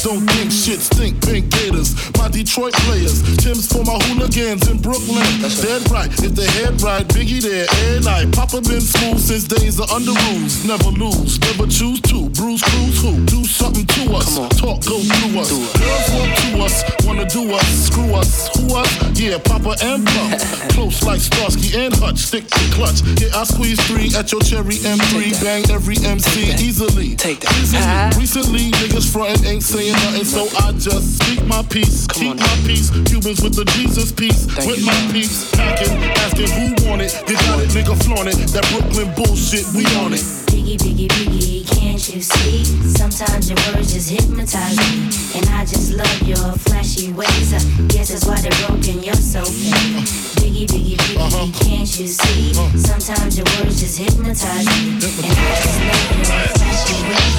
don't 0.04 0.28
think 0.36 0.52
shit 0.52 0.82
stink. 0.84 1.16
Pink 1.24 1.50
gators, 1.50 1.96
my 2.20 2.28
Detroit 2.28 2.74
players. 2.84 3.24
Tim's 3.40 3.72
for 3.72 3.84
my 3.88 3.96
hooligans 4.12 4.68
in 4.68 4.82
Brooklyn. 4.82 5.24
Dead 5.64 5.80
right, 5.90 6.12
if 6.20 6.36
they 6.36 6.46
head 6.60 6.82
right, 6.82 7.08
Biggie 7.08 7.42
there 7.42 7.66
every 7.88 8.04
night. 8.04 8.28
Papa 8.36 8.60
been 8.62 8.82
smooth 8.82 9.20
since 9.20 9.48
days 9.48 9.80
of 9.80 9.90
under 9.92 10.12
rules. 10.28 10.66
Never 10.68 10.92
lose, 10.92 11.40
never 11.40 11.66
choose 11.72 12.02
to. 12.12 12.28
Bruce 12.36 12.62
Cruz 12.62 13.02
who? 13.02 13.16
Do 13.26 13.46
something 13.46 13.88
to 13.88 14.16
us. 14.16 14.36
Talk 14.60 14.84
go 14.84 15.00
through 15.00 15.40
us. 15.40 15.50
Girls 15.50 16.08
want 16.12 16.36
to 16.38 16.54
us, 16.60 16.84
wanna 17.06 17.26
do 17.30 17.54
us, 17.54 17.68
screw 17.88 18.14
us, 18.14 18.50
who 18.58 18.76
us? 18.76 19.20
Yeah, 19.20 19.38
Papa 19.38 19.76
and 19.84 20.06
Puff. 20.06 20.70
Close 20.76 21.04
like 21.04 21.22
Starsky 21.22 21.80
and 21.80 21.94
Hutch, 21.96 22.18
stick 22.18 22.48
to 22.48 22.64
clutch. 22.76 23.02
Yeah, 23.22 23.40
I 23.40 23.44
squeeze 23.46 23.80
three 23.88 24.12
at 24.16 24.32
your 24.32 24.42
cherry 24.42 24.84
M3, 24.84 25.42
bang 25.42 25.64
every 25.72 25.98
MC 26.04 26.52
easily. 26.60 27.16
Take 27.16 27.40
that. 27.42 27.56
Easily. 27.56 28.20
Recently, 28.20 28.72
niggas 28.84 29.12
frontin' 29.12 29.46
ain't 29.46 29.64
saying 29.64 29.93
nothing, 29.94 30.26
so 30.26 30.48
I 30.66 30.72
just 30.74 31.22
speak 31.22 31.46
my 31.46 31.62
peace, 31.64 32.08
keep 32.08 32.38
my 32.38 32.56
peace. 32.66 32.90
Cubans 33.06 33.42
with 33.42 33.56
the 33.56 33.66
Jesus 33.76 34.12
peace, 34.12 34.46
with 34.66 34.86
my 34.86 34.98
peace. 35.12 35.50
Packing, 35.52 35.98
asking 36.24 36.50
who 36.50 36.90
want 36.90 37.02
it, 37.02 37.14
you 37.28 37.36
got 37.36 37.60
it, 37.60 37.70
nigga 37.70 37.96
flaunt 38.04 38.30
it. 38.30 38.38
That 38.54 38.66
Brooklyn 38.72 39.14
bullshit, 39.16 39.66
we 39.76 39.86
on 40.02 40.14
it. 40.14 40.24
Biggie, 40.50 40.78
biggie, 40.78 41.10
biggie, 41.10 41.68
can't 41.80 42.02
you 42.14 42.22
see? 42.22 42.64
Sometimes 42.96 43.50
your 43.50 43.60
words 43.74 43.94
just 43.94 44.10
hypnotize 44.10 44.78
me. 44.78 45.10
And 45.36 45.46
I 45.50 45.66
just 45.66 45.94
love 45.94 46.22
your 46.24 46.54
flashy 46.66 47.12
ways. 47.12 47.54
I 47.54 47.60
guess 47.88 48.10
that's 48.10 48.26
why 48.26 48.40
they're 48.42 48.68
broken. 48.68 49.04
You're 49.04 49.16
so 49.16 49.44
fake. 49.44 50.06
Biggie, 50.40 50.68
biggie, 50.68 50.98
biggie, 50.98 51.18
uh-huh. 51.18 51.52
can't 51.66 52.00
you 52.00 52.08
see? 52.08 52.52
Uh-huh. 52.52 52.78
Sometimes 52.78 53.38
your 53.38 53.46
words 53.58 53.80
just 53.82 53.98
hypnotize 54.00 54.66
me. 54.66 55.02
And 55.02 55.36
I 55.36 55.56
just 55.60 55.80
love 55.84 56.12
your 56.16 56.56
flashy 56.56 57.00
ways. 57.10 57.34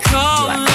Call. 0.00 0.50
on 0.50 0.71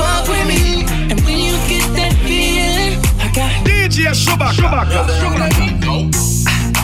fuck 0.00 0.28
with 0.28 0.46
me. 0.48 0.84
And 1.10 1.20
when 1.24 1.38
you 1.46 1.54
get 1.68 1.86
that 1.98 2.14
feeling, 2.26 2.92
I 3.24 3.28
got 3.38 3.52
DJ 3.66 3.98
Chewbacca. 4.22 4.68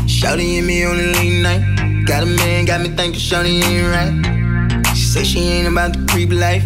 Shouty 0.06 0.48
and 0.58 0.66
me 0.66 0.84
on 0.84 0.96
a 0.98 1.06
late 1.16 1.40
night. 1.42 1.62
Got 2.06 2.22
a 2.22 2.26
man, 2.26 2.64
got 2.66 2.80
me 2.80 2.88
thinking 2.88 3.20
Shouty 3.20 3.54
ain't 3.64 3.88
right. 3.94 4.12
She 4.94 5.04
say 5.04 5.24
she 5.24 5.40
ain't 5.40 5.68
about 5.68 5.92
the 5.94 6.06
creep 6.10 6.30
life. 6.30 6.64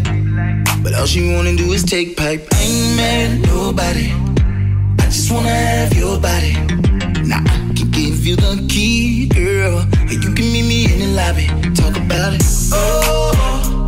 But 0.83 0.95
all 0.95 1.07
she 1.07 1.35
wanna 1.35 1.57
do 1.57 1.73
is 1.73 1.85
take 1.85 2.17
pipe. 2.17 2.43
I 2.53 2.63
ain't 2.63 2.97
mad 2.97 3.31
at 3.31 3.39
nobody. 3.47 4.09
I 4.99 5.05
just 5.05 5.31
wanna 5.31 5.49
have 5.49 5.93
your 5.95 6.19
body. 6.19 6.55
Now 7.31 7.43
I 7.45 7.73
can 7.77 7.91
give 7.91 8.27
you 8.27 8.37
the 8.37 8.67
key, 8.69 9.29
girl. 9.29 9.79
Or 10.09 10.13
you 10.13 10.33
can 10.37 10.47
meet 10.53 10.67
me 10.73 10.93
in 10.93 10.99
the 11.01 11.11
lobby. 11.21 11.47
Talk 11.75 11.97
about 11.97 12.35
it. 12.35 12.43
Oh. 12.73 13.80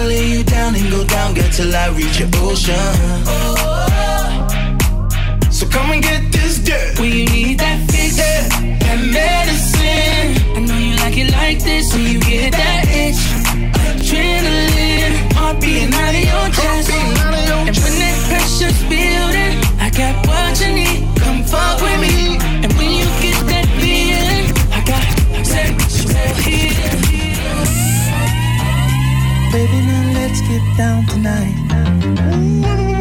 I'll 0.00 0.06
lay 0.06 0.30
you 0.30 0.42
down 0.42 0.74
and 0.74 0.90
go 0.90 1.04
down, 1.04 1.34
get 1.34 1.52
till 1.52 1.76
I 1.76 1.88
reach 1.90 2.20
your 2.20 2.30
ocean. 2.36 2.74
Oh. 3.26 4.48
So 5.50 5.68
come 5.68 5.90
and 5.92 6.02
get 6.02 6.32
this 6.32 6.58
dirt. 6.58 6.98
When 6.98 7.12
you 7.12 7.26
need 7.26 7.58
that 7.58 7.78
fix, 7.90 8.16
yeah. 8.16 8.48
that 8.80 8.98
medicine. 9.12 10.56
I 10.56 10.60
know 10.64 10.78
you 10.78 10.96
like 11.04 11.18
it 11.18 11.30
like 11.32 11.62
this 11.62 11.92
when 11.92 12.06
you 12.12 12.18
get 12.20 12.52
that 12.52 12.88
itch. 12.88 13.20
Adrenaline, 14.00 15.32
heart 15.34 15.60
beating 15.60 15.92
out 15.92 16.14
of 16.16 16.24
your 16.32 16.48
chest. 16.56 16.88
And 17.68 17.76
when 17.76 17.94
that 18.00 18.16
pressure's 18.28 18.80
building, 18.88 19.60
I 19.84 19.90
got 19.92 20.16
what 20.26 20.56
you 20.62 20.72
need. 20.80 21.04
Come 21.20 21.44
fuck 21.44 21.76
with 21.82 22.00
me. 22.00 22.38
And 22.64 22.72
when 22.72 22.90
you 22.90 23.04
get 23.20 23.36
that 23.52 23.68
feeling, 23.76 24.48
I 24.72 24.80
got 24.80 25.04
sexual 25.44 26.32
healing. 26.40 26.80
Baby, 29.52 29.89
let's 30.30 30.42
get 30.42 30.62
down 30.76 31.04
tonight. 31.06 32.99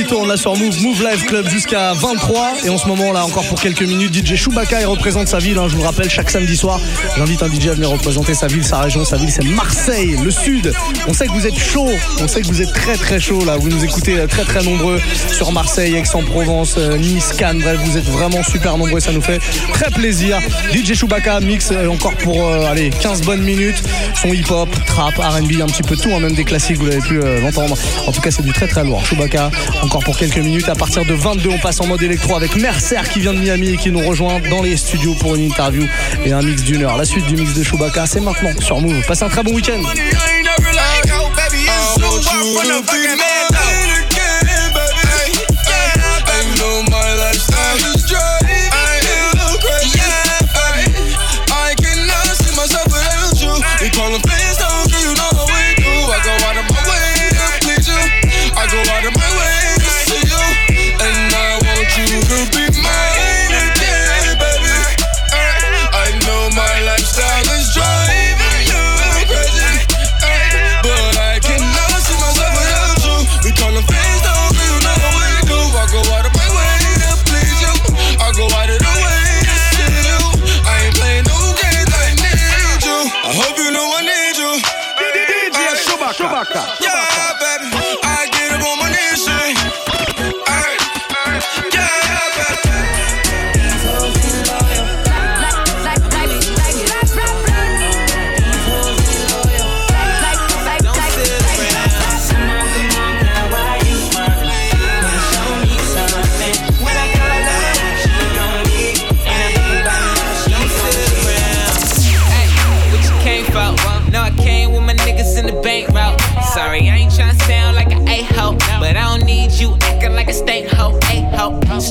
Qui 0.00 0.06
tourne 0.06 0.28
là 0.28 0.36
sur 0.36 0.56
Move, 0.56 0.82
Move 0.82 1.02
Live 1.02 1.24
Club 1.26 1.48
jusqu'à 1.48 1.92
23. 1.92 2.52
Et 2.64 2.70
en 2.70 2.78
ce 2.78 2.86
moment 2.86 3.12
là, 3.12 3.24
encore 3.24 3.46
pour 3.46 3.60
quelques 3.60 3.82
minutes, 3.82 4.14
DJ 4.14 4.36
Chewbacca 4.36 4.80
il 4.80 4.86
représente 4.86 5.28
sa 5.28 5.38
ville. 5.38 5.58
hein, 5.58 5.66
je 5.68 5.74
vous 5.74 5.82
le 5.82 5.86
rappelle, 5.86 6.08
chaque 6.08 6.30
samedi 6.30 6.56
soir, 6.56 6.80
j'invite 7.16 7.42
un 7.42 7.48
DJ 7.48 7.68
à 7.68 7.74
venir 7.74 7.90
représenter 7.90 8.34
sa 8.34 8.46
ville, 8.46 8.64
sa 8.64 8.80
région. 8.80 9.04
Sa 9.04 9.16
ville 9.16 9.30
c'est 9.30 9.44
Marseille, 9.44 10.16
le 10.22 10.30
sud. 10.30 10.72
On 11.06 11.12
sait 11.12 11.26
que 11.26 11.32
vous 11.32 11.46
êtes 11.46 11.58
chaud, 11.58 11.90
on 12.20 12.28
sait 12.28 12.40
que 12.40 12.46
vous 12.46 12.62
êtes 12.62 12.72
très 12.72 12.96
très 12.96 13.20
chaud 13.20 13.44
là. 13.44 13.56
Vous 13.56 13.68
nous 13.68 13.84
écoutez 13.84 14.18
euh, 14.18 14.26
très 14.26 14.44
très 14.44 14.62
nombreux 14.62 15.00
sur 15.36 15.52
Marseille, 15.52 15.94
Aix-en-Provence, 15.96 16.76
euh, 16.78 16.96
Nice, 16.96 17.32
Cannes. 17.36 17.60
Bref, 17.60 17.78
vous 17.84 17.98
êtes 17.98 18.08
vraiment 18.08 18.42
super 18.42 18.78
nombreux, 18.78 19.00
ça 19.00 19.12
nous 19.12 19.22
fait 19.22 19.40
très 19.72 19.90
plaisir. 19.90 20.38
DJ 20.72 20.94
Chewbacca 20.94 21.40
mix 21.40 21.70
euh, 21.72 21.88
encore 21.88 22.14
pour 22.16 22.48
allez 22.48 22.90
15 22.90 23.22
bonnes 23.22 23.42
minutes. 23.42 23.82
Son 24.14 24.28
hip-hop, 24.28 24.68
trap, 24.86 25.16
R&B, 25.16 25.60
un 25.60 25.66
petit 25.66 25.82
peu 25.82 25.96
tout, 25.96 26.10
hein, 26.14 26.20
même 26.20 26.34
des 26.34 26.44
classiques, 26.44 26.78
vous 26.78 26.86
l'avez 26.86 27.00
pu 27.00 27.20
l'entendre. 27.40 27.76
En 28.06 28.12
tout 28.12 28.20
cas, 28.20 28.30
c'est 28.30 28.42
du 28.42 28.52
très 28.52 28.66
très 28.66 28.84
lourd. 28.84 29.04
Chewbacca, 29.04 29.50
encore 29.90 30.04
pour 30.04 30.16
quelques 30.16 30.38
minutes. 30.38 30.68
À 30.68 30.76
partir 30.76 31.04
de 31.04 31.14
22, 31.14 31.48
on 31.50 31.58
passe 31.58 31.80
en 31.80 31.86
mode 31.88 32.00
électro 32.00 32.36
avec 32.36 32.54
Mercer 32.54 33.00
qui 33.12 33.18
vient 33.18 33.34
de 33.34 33.40
Miami 33.40 33.70
et 33.70 33.76
qui 33.76 33.90
nous 33.90 34.06
rejoint 34.06 34.38
dans 34.48 34.62
les 34.62 34.76
studios 34.76 35.14
pour 35.14 35.34
une 35.34 35.42
interview 35.42 35.84
et 36.24 36.30
un 36.32 36.42
mix 36.42 36.62
d'une 36.62 36.84
heure. 36.84 36.96
La 36.96 37.04
suite 37.04 37.26
du 37.26 37.34
mix 37.34 37.54
de 37.54 37.64
Chewbacca, 37.64 38.06
c'est 38.06 38.20
maintenant 38.20 38.50
sur 38.60 38.80
Move. 38.80 39.04
Passez 39.08 39.24
un 39.24 39.28
très 39.28 39.42
bon 39.42 39.52
week-end. 39.52 39.82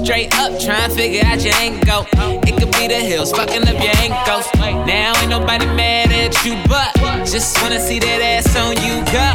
Straight 0.09 0.33
up, 0.39 0.53
tryna 0.53 0.91
figure 0.95 1.21
out 1.23 1.39
your 1.45 1.53
angle. 1.61 2.03
It 2.41 2.57
could 2.57 2.71
be 2.71 2.87
the 2.87 2.97
hills, 2.97 3.31
fucking 3.31 3.61
up 3.61 3.77
your 3.77 3.93
ankles. 4.01 4.49
Now 4.57 5.13
ain't 5.21 5.29
nobody 5.29 5.67
mad 5.67 6.11
at 6.11 6.33
you, 6.43 6.57
but 6.67 6.97
just 7.29 7.61
wanna 7.61 7.79
see 7.79 7.99
that 7.99 8.19
ass 8.19 8.55
on 8.57 8.73
you 8.81 9.05
go. 9.13 9.29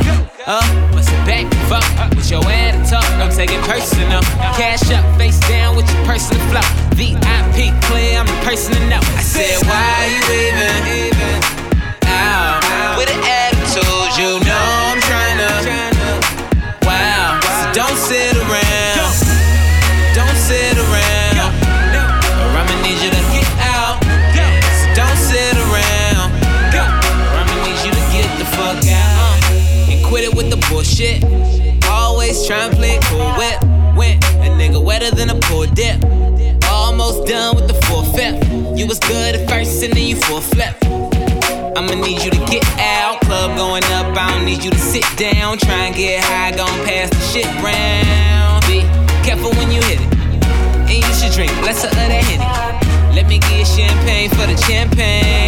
Uh, 0.44 0.90
bust 0.90 1.10
it 1.10 1.26
back 1.30 1.46
and 1.46 1.68
fuck 1.70 2.10
with 2.10 2.28
your 2.28 2.42
attitude. 2.50 3.06
Don't 3.20 3.30
take 3.30 3.52
it 3.52 3.62
personal. 3.70 4.20
Cash 4.58 4.90
up, 4.90 5.06
face 5.16 5.38
down 5.46 5.76
with 5.76 5.88
your 5.94 6.06
personal 6.06 6.42
flow. 6.50 6.66
VIP 6.98 7.70
clear, 7.86 8.18
I'm 8.18 8.26
the 8.26 8.40
person 8.42 8.74
to 8.74 8.80
know. 8.90 8.98
I 8.98 9.22
said, 9.22 9.64
why 9.68 9.78
are 9.78 10.10
you 10.10 10.22
leaving? 10.26 11.63
Then 40.24 40.34
you 40.34 40.40
forfeit. 40.40 40.74
I'ma 41.76 41.94
need 41.94 42.22
you 42.22 42.30
to 42.30 42.38
get 42.46 42.64
out. 42.78 43.20
Club 43.22 43.56
going 43.56 43.84
up, 43.84 44.16
I 44.16 44.30
don't 44.30 44.44
need 44.44 44.62
you 44.62 44.70
to 44.70 44.78
sit 44.78 45.04
down. 45.16 45.58
Try 45.58 45.86
and 45.86 45.94
get 45.94 46.22
high, 46.22 46.56
gon' 46.56 46.68
pass 46.84 47.10
the 47.10 47.20
shit 47.20 47.46
round. 47.62 48.64
Be 48.66 48.82
careful 49.26 49.50
when 49.52 49.70
you 49.70 49.82
hit 49.82 50.00
it. 50.00 50.14
And 50.88 50.90
you 50.90 51.14
should 51.14 51.32
drink 51.32 51.52
less 51.62 51.84
of 51.84 51.90
that 51.92 52.10
Henny. 52.10 52.38
Let 53.14 53.26
me 53.28 53.38
get 53.38 53.66
champagne 53.66 54.30
for 54.30 54.46
the 54.46 54.56
champagne. 54.62 55.43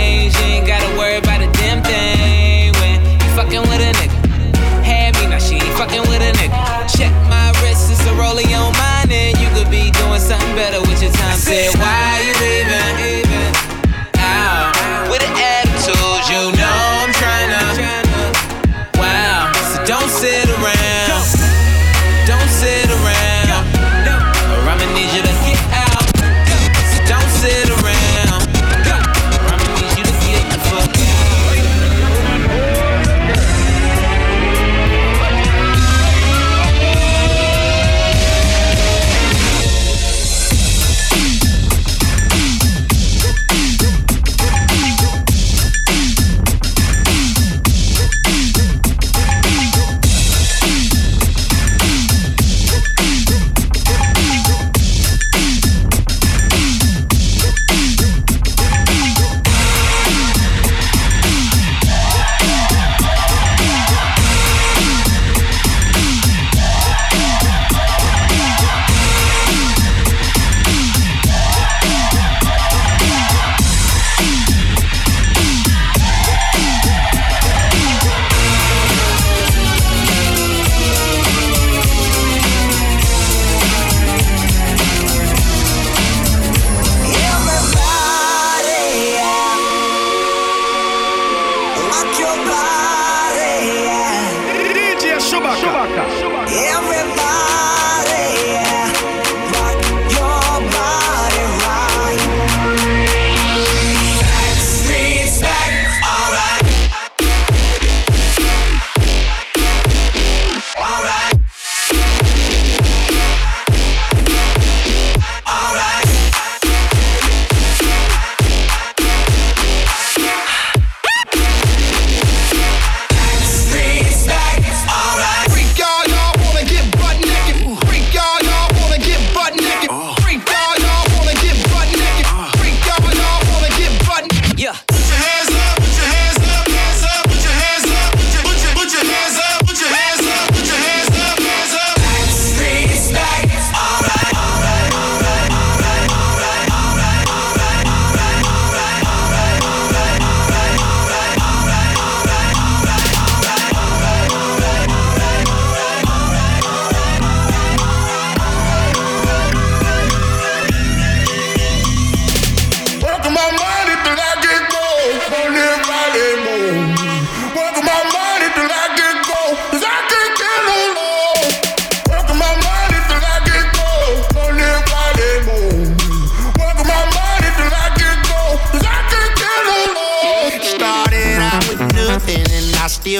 Everybody. 96.48 97.55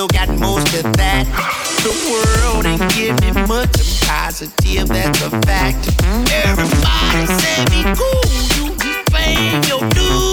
still 0.06 0.26
got 0.26 0.38
most 0.38 0.74
of 0.74 0.92
that. 0.96 1.26
The 1.82 1.92
world 2.10 2.66
ain't 2.66 2.94
giving 2.94 3.48
much. 3.48 3.70
I'm 3.78 4.26
positive 4.26 4.88
that's 4.88 5.22
a 5.22 5.30
fact. 5.42 5.88
Everybody 6.44 7.26
say 7.40 7.64
me 7.70 7.82
cool, 7.94 8.24
you 8.56 8.76
just 8.76 9.06
playing 9.10 9.62
your 9.64 9.88
dude. 9.90 10.25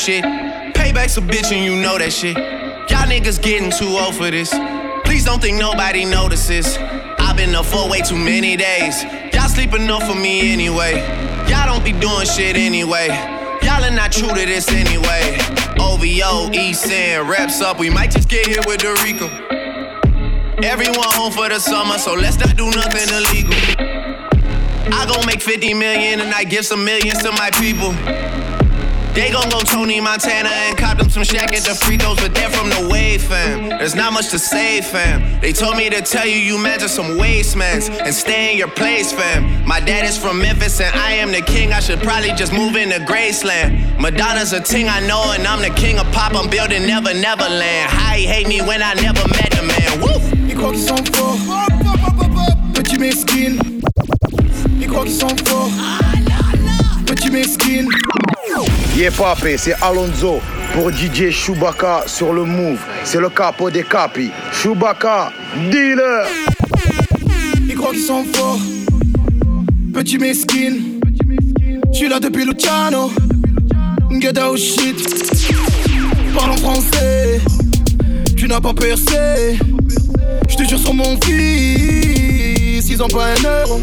shit. 0.00 0.24
Payback's 0.24 1.18
a 1.18 1.20
bitch 1.20 1.52
and 1.52 1.62
you 1.62 1.76
know 1.76 1.98
that 1.98 2.10
shit. 2.10 2.34
Y'all 2.88 3.06
niggas 3.06 3.40
getting 3.42 3.70
too 3.70 3.98
old 4.00 4.14
for 4.14 4.30
this. 4.30 4.48
Please 5.04 5.26
don't 5.26 5.42
think 5.42 5.58
nobody 5.58 6.06
notices. 6.06 6.78
I've 7.18 7.36
been 7.36 7.54
up 7.54 7.66
for 7.66 7.88
way 7.90 8.00
too 8.00 8.16
many 8.16 8.56
days. 8.56 9.04
Y'all 9.34 9.48
sleep 9.48 9.74
enough 9.74 10.08
for 10.08 10.14
me 10.14 10.52
anyway. 10.52 10.94
Y'all 11.48 11.66
don't 11.66 11.84
be 11.84 11.92
doing 11.92 12.26
shit 12.26 12.56
anyway. 12.56 13.08
Y'all 13.62 13.84
are 13.84 13.90
not 13.90 14.10
true 14.10 14.28
to 14.28 14.46
this 14.46 14.68
anyway. 14.70 15.36
OVO, 15.78 16.50
East 16.52 16.86
wraps 17.28 17.60
up. 17.60 17.78
We 17.78 17.90
might 17.90 18.10
just 18.10 18.30
get 18.30 18.46
hit 18.46 18.64
with 18.66 18.80
the 18.80 18.96
RICO. 19.04 19.28
Everyone 20.64 21.12
home 21.12 21.32
for 21.32 21.48
the 21.50 21.58
summer, 21.58 21.98
so 21.98 22.14
let's 22.14 22.38
not 22.38 22.56
do 22.56 22.70
nothing 22.70 23.08
illegal. 23.12 23.54
I 24.92 25.04
gon' 25.06 25.26
make 25.26 25.42
50 25.42 25.74
million 25.74 26.20
and 26.20 26.32
I 26.32 26.44
give 26.44 26.64
some 26.64 26.84
millions 26.86 27.22
to 27.22 27.32
my 27.32 27.50
people. 27.50 27.92
They 29.14 29.32
gon' 29.32 29.48
go 29.50 29.60
Tony 29.60 30.00
Montana 30.00 30.48
and 30.48 30.78
cop 30.78 30.98
them 30.98 31.10
some 31.10 31.24
shack 31.24 31.52
at 31.52 31.64
the 31.64 31.74
free 31.74 31.98
throws, 31.98 32.20
but 32.20 32.34
they're 32.34 32.48
from 32.50 32.70
the 32.70 32.88
wave, 32.90 33.22
fam. 33.22 33.68
There's 33.68 33.94
not 33.94 34.12
much 34.12 34.28
to 34.30 34.38
say, 34.38 34.80
fam. 34.80 35.40
They 35.40 35.52
told 35.52 35.76
me 35.76 35.90
to 35.90 36.00
tell 36.00 36.26
you 36.26 36.36
you 36.36 36.58
measure 36.58 36.88
some 36.88 37.18
wastemans 37.18 37.90
and 37.90 38.14
stay 38.14 38.52
in 38.52 38.58
your 38.58 38.70
place, 38.70 39.12
fam. 39.12 39.66
My 39.66 39.80
dad 39.80 40.04
is 40.04 40.16
from 40.16 40.40
Memphis 40.40 40.80
and 40.80 40.94
I 40.94 41.12
am 41.12 41.32
the 41.32 41.42
king. 41.42 41.72
I 41.72 41.80
should 41.80 42.00
probably 42.00 42.32
just 42.34 42.52
move 42.52 42.76
into 42.76 42.98
Graceland. 43.00 43.98
Madonna's 44.00 44.52
a 44.52 44.60
ting 44.60 44.88
I 44.88 45.00
know, 45.06 45.32
and 45.34 45.46
I'm 45.46 45.60
the 45.60 45.74
king 45.74 45.98
of 45.98 46.10
pop. 46.12 46.34
I'm 46.34 46.48
building 46.48 46.86
Never 46.86 47.12
Neverland. 47.12 47.90
How 47.90 48.14
he 48.14 48.26
hate 48.26 48.46
me 48.46 48.60
when 48.62 48.80
I 48.82 48.94
never 48.94 49.26
met 49.28 49.50
the 49.50 49.62
man. 49.66 50.00
Woo! 50.00 50.20
Ils 50.48 50.56
croient 50.56 50.72
qu'ils 50.72 50.86
sont 50.86 51.04
forts. 51.14 51.38
Petit 52.74 52.98
mesquine. 52.98 53.60
Ils 54.80 54.86
croient 54.88 55.04
qu'ils 55.04 55.18
sont 55.18 55.36
forts. 55.44 55.70
Petit 57.06 57.30
mesquine. 57.30 57.88
Yeah 58.96 59.10
papé, 59.10 59.56
c'est 59.56 59.74
Alonso 59.82 60.40
pour 60.72 60.90
DJ 60.90 61.30
Chewbacca 61.30 62.02
sur 62.06 62.32
le 62.32 62.44
move. 62.44 62.80
C'est 63.04 63.20
le 63.20 63.28
capo 63.28 63.70
des 63.70 63.84
capis. 63.84 64.30
Chewbacca, 64.52 65.32
dealer. 65.70 66.26
Ils 67.68 67.74
croient 67.74 67.92
qu'ils 67.92 68.02
sont 68.02 68.24
forts. 68.34 68.58
Petit 69.94 70.18
mesquine. 70.18 71.00
J'suis 71.92 72.08
là 72.08 72.20
depuis 72.20 72.44
Luciano. 72.44 73.10
Get 74.20 74.38
out 74.38 74.58
shit. 74.58 74.96
Parle 76.36 76.50
en 76.50 76.56
français. 76.56 77.40
Tu 78.36 78.48
n'as 78.48 78.60
pas 78.60 78.74
percé. 78.74 79.58
J'te 80.48 80.68
jure 80.68 80.78
sur 80.78 80.94
mon 80.94 81.18
fils. 81.22 82.88
Ils 82.88 83.02
ont 83.02 83.08
pas 83.08 83.26
un 83.26 83.62
euro. 83.62 83.80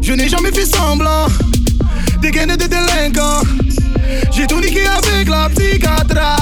Je 0.00 0.12
n'ai 0.12 0.28
jamais 0.28 0.52
fait 0.52 0.66
semblant. 0.66 1.26
Des 2.20 2.30
délinquants. 2.30 3.42
J'ai 4.30 4.46
tout 4.46 4.60
niqué 4.60 4.84
avec 4.86 5.28
la 5.28 5.48
psychiatra, 5.50 6.36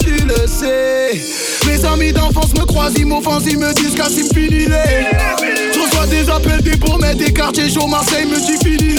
tu 0.00 0.12
le 0.24 0.46
sais. 0.46 1.20
Mes 1.66 1.84
amis 1.84 2.12
d'enfance 2.12 2.54
me 2.54 2.64
croisent, 2.64 2.96
ils 2.96 3.06
m'offensent, 3.06 3.46
ils 3.46 3.58
me 3.58 3.72
disent 3.74 3.94
Cassim 3.94 4.28
fini 4.34 4.66
les. 4.66 5.06
Je 5.74 5.78
reçois 5.80 6.06
des 6.06 6.28
appels, 6.28 6.62
des 6.62 6.76
promesses, 6.76 7.16
des 7.16 7.32
quartiers 7.32 7.70
chauds, 7.70 7.86
Marseille 7.86 8.26
me 8.26 8.36
dit 8.36 8.58
fini. 8.64 8.96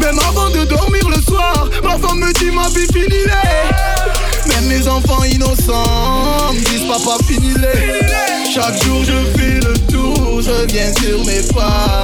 Même 0.00 0.18
avant 0.28 0.50
de 0.50 0.64
dormir 0.64 1.08
le 1.08 1.20
soir, 1.22 1.68
ma 1.82 1.96
femme 1.98 2.20
me 2.20 2.32
dit 2.34 2.50
ma 2.50 2.68
vie 2.68 2.86
fini 2.92 3.24
les. 3.24 4.17
Mes 4.66 4.86
enfants 4.88 5.24
innocents 5.24 6.52
me 6.52 6.60
disent 6.60 6.86
papa 6.88 7.16
fini 7.24 7.54
les. 7.54 8.52
Chaque 8.52 8.82
jour 8.82 9.02
je 9.04 9.38
fais 9.38 9.54
le 9.54 9.78
tour, 9.90 10.40
je 10.42 10.66
viens 10.72 10.92
sur 11.00 11.24
mes 11.24 11.42
pas. 11.54 12.02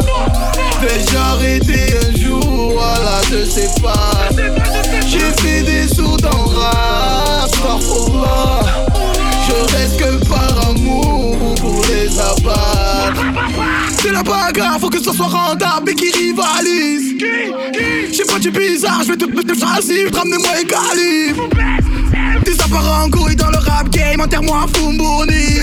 Vais-je 0.81 1.17
arrêter 1.17 1.95
un 1.99 2.17
jour, 2.21 2.73
voilà 2.73 3.21
je 3.31 3.45
sais 3.45 3.71
pas. 3.83 4.29
J'ai 5.07 5.33
fait 5.43 5.63
des 5.63 5.89
sauts 5.89 6.17
dans 6.17 6.45
rap, 6.57 7.51
parfois. 7.63 8.61
Je 9.47 9.77
reste 9.77 9.97
que 9.99 10.14
C'est 14.05 14.13
la 14.13 14.23
bagarre, 14.23 14.79
faut 14.79 14.91
que 14.91 15.03
ce 15.03 15.15
soit 15.15 15.29
rentable 15.29 15.93
et 15.93 15.95
qui 15.95 16.11
rivalise. 16.11 17.15
J'ai 18.13 18.25
pas 18.25 18.39
du 18.39 18.51
bizarre, 18.51 19.01
je 19.03 19.13
vais 19.13 19.17
te 19.17 19.25
mettre 19.25 19.55
facile, 19.59 20.11
ramenez-moi 20.15 20.51
les 20.59 20.67
calibres. 20.67 21.49
Des 22.45 22.53
apparents 22.61 23.09
couilles 23.09 23.35
dans 23.35 23.49
le 23.49 23.57
rap 23.57 23.89
game, 23.89 24.21
enterre-moi 24.21 24.65
à 24.65 24.79
Fumboni. 24.79 25.59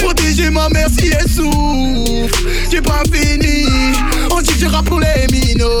Protéger 0.00 0.50
ma 0.50 0.68
mère 0.68 0.88
si 0.90 1.06
elle 1.06 1.26
souffre, 1.26 2.38
j'ai 2.70 2.82
pas 2.82 3.02
fini. 3.10 3.64
On 4.30 4.42
dit 4.42 4.52
que 4.52 4.60
je 4.60 4.66
rappe 4.66 4.84
pour 4.84 5.00
les 5.00 5.26
minots. 5.32 5.80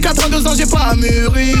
82 0.00 0.46
ans, 0.46 0.54
j'ai 0.56 0.64
pas 0.64 0.94
mûri. 0.96 1.54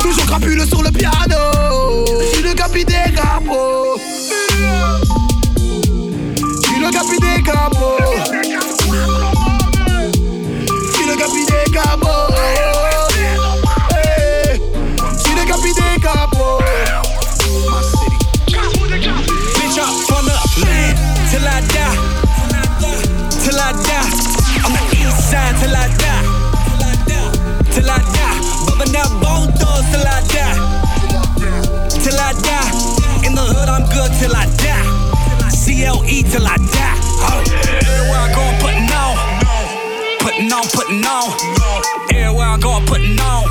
Toujours 0.00 0.24
crapuleux 0.24 0.64
sur 0.64 0.82
le 0.82 0.90
piano. 0.90 2.06
J'suis 2.32 2.42
le 2.42 2.54
capi 2.54 2.86
des 2.86 3.12
capots. 3.14 4.00
J'suis 6.62 6.80
le 6.80 6.90
capi 6.90 7.18
des 7.20 7.42
on, 40.62 40.68
putting 40.70 41.04
on. 41.04 41.26
Everywhere 42.14 42.46
I 42.46 42.58
go, 42.58 42.70
I'm 42.72 42.86
putting 42.86 43.18
on. 43.18 43.42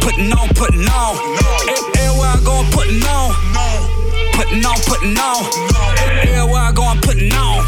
Putting 0.00 0.32
on, 0.32 0.48
putting 0.54 0.88
on. 0.88 1.12
Everywhere 1.96 2.32
I 2.32 2.40
go, 2.44 2.52
I'm 2.56 2.70
putting 2.72 3.02
on. 3.04 3.34
Putting 4.32 4.64
on, 4.64 4.78
putting 4.88 5.18
on. 5.18 5.44
Everywhere 6.24 6.62
I 6.62 6.72
go, 6.72 6.84
I'm 6.84 7.00
putting 7.00 7.32
on. 7.32 7.64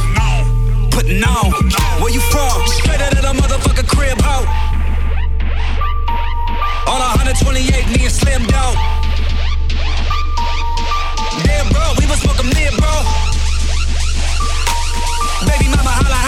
Putting 0.90 1.22
on. 1.24 1.52
Where 2.00 2.12
you 2.12 2.20
from? 2.20 2.66
Straight 2.80 3.00
out 3.00 3.12
of 3.12 3.22
the 3.22 3.32
motherfucking 3.36 3.88
crib, 3.88 4.18
ho. 4.20 4.44
On 6.88 7.00
128, 7.00 7.88
me 7.92 8.04
and 8.04 8.12
Slim 8.12 8.46
Dog. 8.46 8.76
Damn, 11.44 11.68
bro, 11.68 11.92
we 11.98 12.06
was 12.06 12.20
smoking 12.20 12.48
mid, 12.56 12.72
bro. 12.80 12.94
Baby 15.44 15.68
mama, 15.68 15.92
holla, 16.00 16.27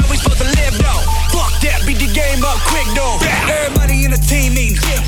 game 2.20 2.44
up 2.44 2.60
quick, 2.68 2.88
though. 2.92 3.16
Everybody 3.48 4.04
in 4.04 4.10
the 4.12 4.20
team. 4.20 4.40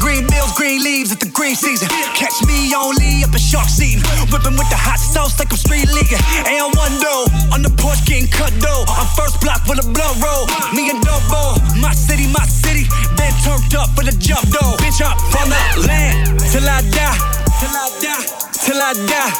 Green 0.02 0.26
bills, 0.26 0.52
green 0.58 0.82
leaves 0.82 1.12
at 1.12 1.20
the 1.20 1.30
green 1.30 1.54
season. 1.54 1.88
Catch 2.18 2.42
me 2.48 2.74
only 2.74 3.22
up 3.22 3.30
in 3.30 3.38
shark 3.38 3.68
season. 3.68 4.02
Whipping 4.32 4.56
with 4.58 4.68
the 4.72 4.78
hot 4.78 4.98
sauce 4.98 5.38
like 5.38 5.52
I'm 5.54 5.60
street 5.60 5.88
leaguing. 5.94 6.18
And 6.48 6.74
one 6.74 6.94
though, 6.98 7.24
on 7.54 7.62
the 7.62 7.70
porch 7.78 8.02
getting 8.04 8.26
cut 8.26 8.50
though. 8.58 8.82
I'm 8.88 9.06
first 9.14 9.38
block 9.40 9.62
with 9.68 9.78
a 9.78 9.86
blood 9.86 10.16
roll. 10.18 10.50
Me 10.74 10.90
and 10.90 10.98
Double, 11.06 11.60
my 11.78 11.94
city, 11.94 12.26
my 12.26 12.44
city. 12.46 12.88
Been 13.14 13.30
turned 13.46 13.74
up 13.78 13.94
for 13.94 14.02
the 14.02 14.14
jump 14.18 14.42
though. 14.50 14.74
Bitch 14.82 15.00
up 15.04 15.16
from 15.30 15.48
the 15.52 15.86
land 15.86 16.40
till 16.50 16.66
I 16.66 16.82
die. 16.82 17.18
Till 17.62 17.72
I 17.72 17.86
die. 18.02 18.24
Till 18.58 18.80
I 18.82 18.90
die. 19.06 19.32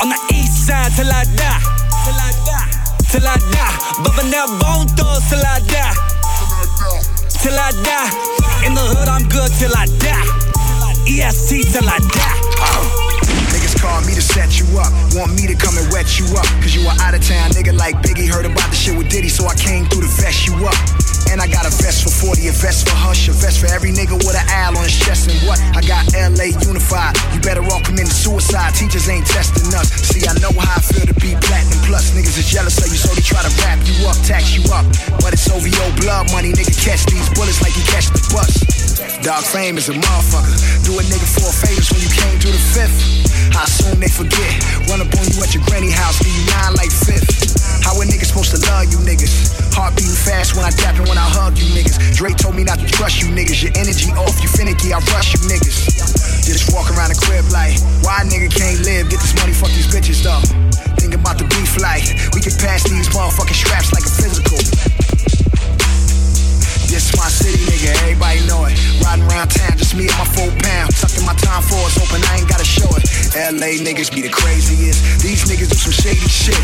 On 0.00 0.08
the 0.08 0.18
east 0.32 0.66
side 0.66 0.92
till 0.96 1.12
I 1.12 1.28
die. 1.36 1.60
Till 2.08 2.16
I 2.16 2.30
die. 2.48 2.68
Till 3.12 3.26
I 3.26 3.36
die. 3.52 3.76
Bumping 4.00 4.32
that 4.32 4.48
bone 4.60 4.88
till 4.96 5.44
I 5.44 5.60
die. 5.68 6.15
Till 7.46 7.54
I 7.54 7.70
die. 7.70 8.66
In 8.66 8.74
the 8.74 8.80
hood, 8.80 9.06
I'm 9.08 9.22
good 9.28 9.52
till 9.54 9.70
I 9.76 9.86
die. 10.02 10.26
EST 11.06 11.70
till 11.72 11.88
I 11.88 12.00
die. 12.00 12.36
Niggas 12.96 13.15
call 13.96 14.04
me 14.04 14.12
to 14.14 14.20
set 14.20 14.60
you 14.60 14.68
up. 14.76 14.92
Want 15.16 15.32
me 15.40 15.48
to 15.48 15.56
come 15.56 15.72
and 15.80 15.88
wet 15.88 16.20
you 16.20 16.28
up. 16.36 16.44
Cause 16.60 16.76
you 16.76 16.84
are 16.84 16.96
out 17.00 17.16
of 17.16 17.24
town 17.24 17.48
nigga 17.56 17.72
like 17.72 17.96
Biggie. 18.04 18.28
Heard 18.28 18.44
about 18.44 18.68
the 18.68 18.76
shit 18.76 18.92
with 18.92 19.08
Diddy, 19.08 19.32
so 19.32 19.48
I 19.48 19.56
came 19.56 19.88
through 19.88 20.04
to 20.04 20.12
vest 20.20 20.44
you 20.44 20.52
up. 20.68 20.76
And 21.32 21.40
I 21.40 21.48
got 21.48 21.64
a 21.64 21.72
vest 21.82 22.04
for 22.04 22.12
40, 22.28 22.48
a 22.48 22.52
vest 22.52 22.86
for 22.86 22.94
Hush, 22.94 23.28
a 23.28 23.32
vest 23.32 23.58
for 23.58 23.66
every 23.72 23.90
nigga 23.90 24.14
with 24.20 24.36
an 24.36 24.46
owl 24.52 24.76
on 24.76 24.84
his 24.84 24.94
chest. 25.00 25.32
And 25.32 25.40
what? 25.48 25.58
I 25.72 25.80
got 25.80 26.04
LA 26.12 26.52
unified. 26.60 27.16
You 27.32 27.40
better 27.40 27.64
all 27.64 27.80
commit 27.80 28.06
suicide. 28.08 28.76
Teachers 28.76 29.08
ain't 29.08 29.26
testing 29.26 29.72
us. 29.72 29.88
See, 30.04 30.22
I 30.28 30.36
know 30.44 30.52
how 30.52 30.76
I 30.76 30.80
feel 30.84 31.08
to 31.08 31.16
be 31.16 31.32
platinum 31.40 31.80
plus. 31.88 32.12
Niggas 32.12 32.36
is 32.36 32.46
jealous 32.52 32.76
of 32.84 32.92
you, 32.92 33.00
so 33.00 33.10
they 33.16 33.24
try 33.24 33.40
to 33.40 33.52
wrap 33.64 33.80
you 33.88 33.96
up, 34.06 34.16
tax 34.28 34.52
you 34.52 34.62
up. 34.76 34.84
But 35.24 35.32
it's 35.32 35.48
OVO 35.48 35.84
blood 36.04 36.30
money, 36.36 36.52
nigga. 36.52 36.76
Catch 36.84 37.08
these 37.08 37.28
bullets 37.32 37.64
like 37.64 37.72
you 37.74 37.84
catch 37.88 38.12
the 38.12 38.20
bus. 38.28 38.75
Dog 39.26 39.42
fame 39.42 39.74
is 39.74 39.90
a 39.90 39.96
motherfucker. 39.98 40.54
Do 40.86 40.94
a 40.94 41.02
nigga 41.02 41.26
four 41.26 41.50
favors 41.50 41.90
when 41.90 41.98
you 41.98 42.06
came 42.14 42.38
to 42.38 42.46
the 42.46 42.62
fifth. 42.78 43.26
How 43.50 43.66
soon 43.66 43.98
they 43.98 44.06
forget? 44.06 44.54
Run 44.86 45.02
up 45.02 45.10
on 45.18 45.26
you 45.26 45.42
at 45.42 45.50
your 45.50 45.66
granny 45.66 45.90
house, 45.90 46.22
give 46.22 46.30
you 46.30 46.46
nine 46.46 46.78
like 46.78 46.94
fifth. 46.94 47.26
How 47.82 47.98
a 47.98 48.06
nigga 48.06 48.22
supposed 48.22 48.54
to 48.54 48.62
love 48.70 48.86
you 48.86 49.02
niggas? 49.02 49.50
Heart 49.74 49.98
beating 49.98 50.14
fast 50.14 50.54
when 50.54 50.62
I 50.62 50.70
dap 50.78 51.02
and 51.02 51.10
when 51.10 51.18
I 51.18 51.26
hug 51.26 51.58
you 51.58 51.66
niggas. 51.74 51.98
Drake 52.14 52.38
told 52.38 52.54
me 52.54 52.62
not 52.62 52.78
to 52.78 52.86
trust 52.86 53.18
you 53.18 53.26
niggas. 53.34 53.66
Your 53.66 53.74
energy 53.74 54.14
off, 54.14 54.38
you 54.38 54.46
finicky, 54.46 54.94
I 54.94 55.02
rush 55.10 55.34
you 55.34 55.42
niggas. 55.50 56.46
Just 56.46 56.70
walk 56.70 56.86
around 56.94 57.10
the 57.10 57.18
crib 57.18 57.50
like, 57.50 57.74
why 58.06 58.22
a 58.22 58.24
nigga 58.30 58.46
can't 58.46 58.78
live? 58.86 59.10
Get 59.10 59.18
this 59.18 59.34
money, 59.42 59.50
fuck 59.50 59.74
these 59.74 59.90
bitches 59.90 60.22
though. 60.22 60.38
Think 61.02 61.18
about 61.18 61.42
the 61.42 61.50
beef 61.50 61.74
like, 61.82 62.06
we 62.30 62.38
can 62.38 62.54
pass 62.62 62.86
these 62.86 63.10
motherfucking 63.10 63.58
straps 63.58 63.90
like 63.90 64.06
a 64.06 64.12
physical. 64.22 64.62
This 66.86 67.10
my 67.16 67.28
city, 67.28 67.58
nigga, 67.66 67.90
everybody 68.02 68.40
know 68.46 68.64
it. 68.64 68.78
Riding 69.02 69.26
around 69.26 69.50
town, 69.50 69.76
just 69.76 69.94
me 69.94 70.06
and 70.08 70.18
my 70.18 70.24
four 70.24 70.50
pound. 70.62 70.94
Tucking 70.94 71.26
my 71.26 71.34
time 71.34 71.62
for 71.62 71.76
it's 71.86 71.98
open, 71.98 72.22
I 72.30 72.38
ain't 72.38 72.48
gotta 72.48 72.64
show 72.64 72.88
it. 72.96 73.04
LA 73.34 73.82
niggas 73.82 74.14
be 74.14 74.22
the 74.22 74.30
craziest. 74.30 75.22
These 75.22 75.44
niggas 75.50 75.68
do 75.68 75.76
some 75.76 75.92
shady 75.92 76.28
shit. 76.30 76.56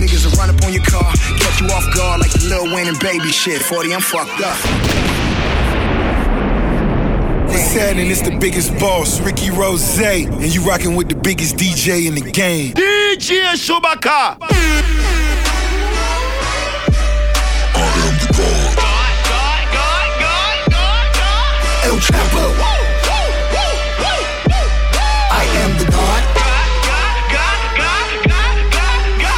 Niggas 0.00 0.24
will 0.24 0.36
run 0.40 0.48
up 0.50 0.62
on 0.64 0.72
your 0.72 0.84
car, 0.84 1.12
catch 1.38 1.60
you 1.60 1.68
off 1.68 1.84
guard 1.94 2.20
like 2.20 2.32
you 2.40 2.48
Lil 2.48 2.74
Wayne 2.74 2.88
and 2.88 2.98
baby 3.00 3.30
shit. 3.30 3.60
40, 3.60 3.94
I'm 3.94 4.00
fucked 4.00 4.40
up. 4.40 4.56
What's 7.50 7.74
happening? 7.74 8.10
It's 8.10 8.22
the 8.22 8.36
biggest 8.38 8.72
boss, 8.78 9.20
Ricky 9.20 9.50
Rose, 9.50 9.98
and 9.98 10.54
you 10.54 10.62
rocking 10.62 10.96
with 10.96 11.08
the 11.08 11.16
biggest 11.16 11.56
DJ 11.56 12.06
in 12.06 12.14
the 12.14 12.30
game. 12.30 12.74
DJ 12.74 13.54
Chewbacca. 13.54 15.09
El 22.00 22.06
I 25.32 25.44
am 25.62 25.72
the 25.76 25.84
God. 25.84 26.22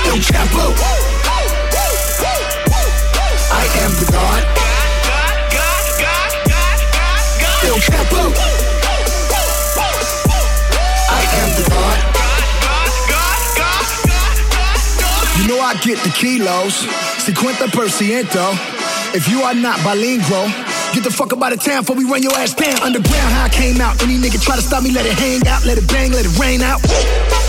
El 0.07 0.21
Chapo. 0.23 0.65
I 3.51 3.67
am 3.83 3.93
the 3.99 4.07
God. 4.13 4.43
El 7.65 7.79
Chapo. 7.81 8.23
I 11.11 11.23
am 11.43 11.51
the 11.59 11.65
God. 11.69 11.99
You 15.39 15.45
know 15.49 15.61
I 15.61 15.75
get 15.83 15.99
the 16.05 16.11
kilos, 16.11 16.87
50%. 17.27 18.37
If 19.15 19.29
you 19.29 19.43
are 19.43 19.55
not 19.55 19.83
bilingual, 19.85 20.49
get 20.93 21.05
the 21.05 21.11
fuck 21.11 21.33
up 21.33 21.41
out 21.43 21.53
of 21.53 21.61
town 21.61 21.83
before 21.83 21.97
we 21.97 22.05
run 22.05 22.23
your 22.23 22.37
ass 22.37 22.53
down. 22.53 22.77
Underground, 22.85 23.33
how 23.33 23.45
I 23.45 23.49
came 23.49 23.81
out. 23.81 23.97
Any 24.05 24.21
nigga 24.21 24.41
try 24.41 24.57
to 24.57 24.63
stop 24.63 24.85
me, 24.85 24.93
let 24.93 25.07
it 25.09 25.17
hang 25.17 25.41
out, 25.49 25.65
let 25.65 25.81
it 25.81 25.89
bang, 25.89 26.13
let 26.13 26.25
it 26.29 26.35
rain 26.39 26.61
out. 26.61 26.81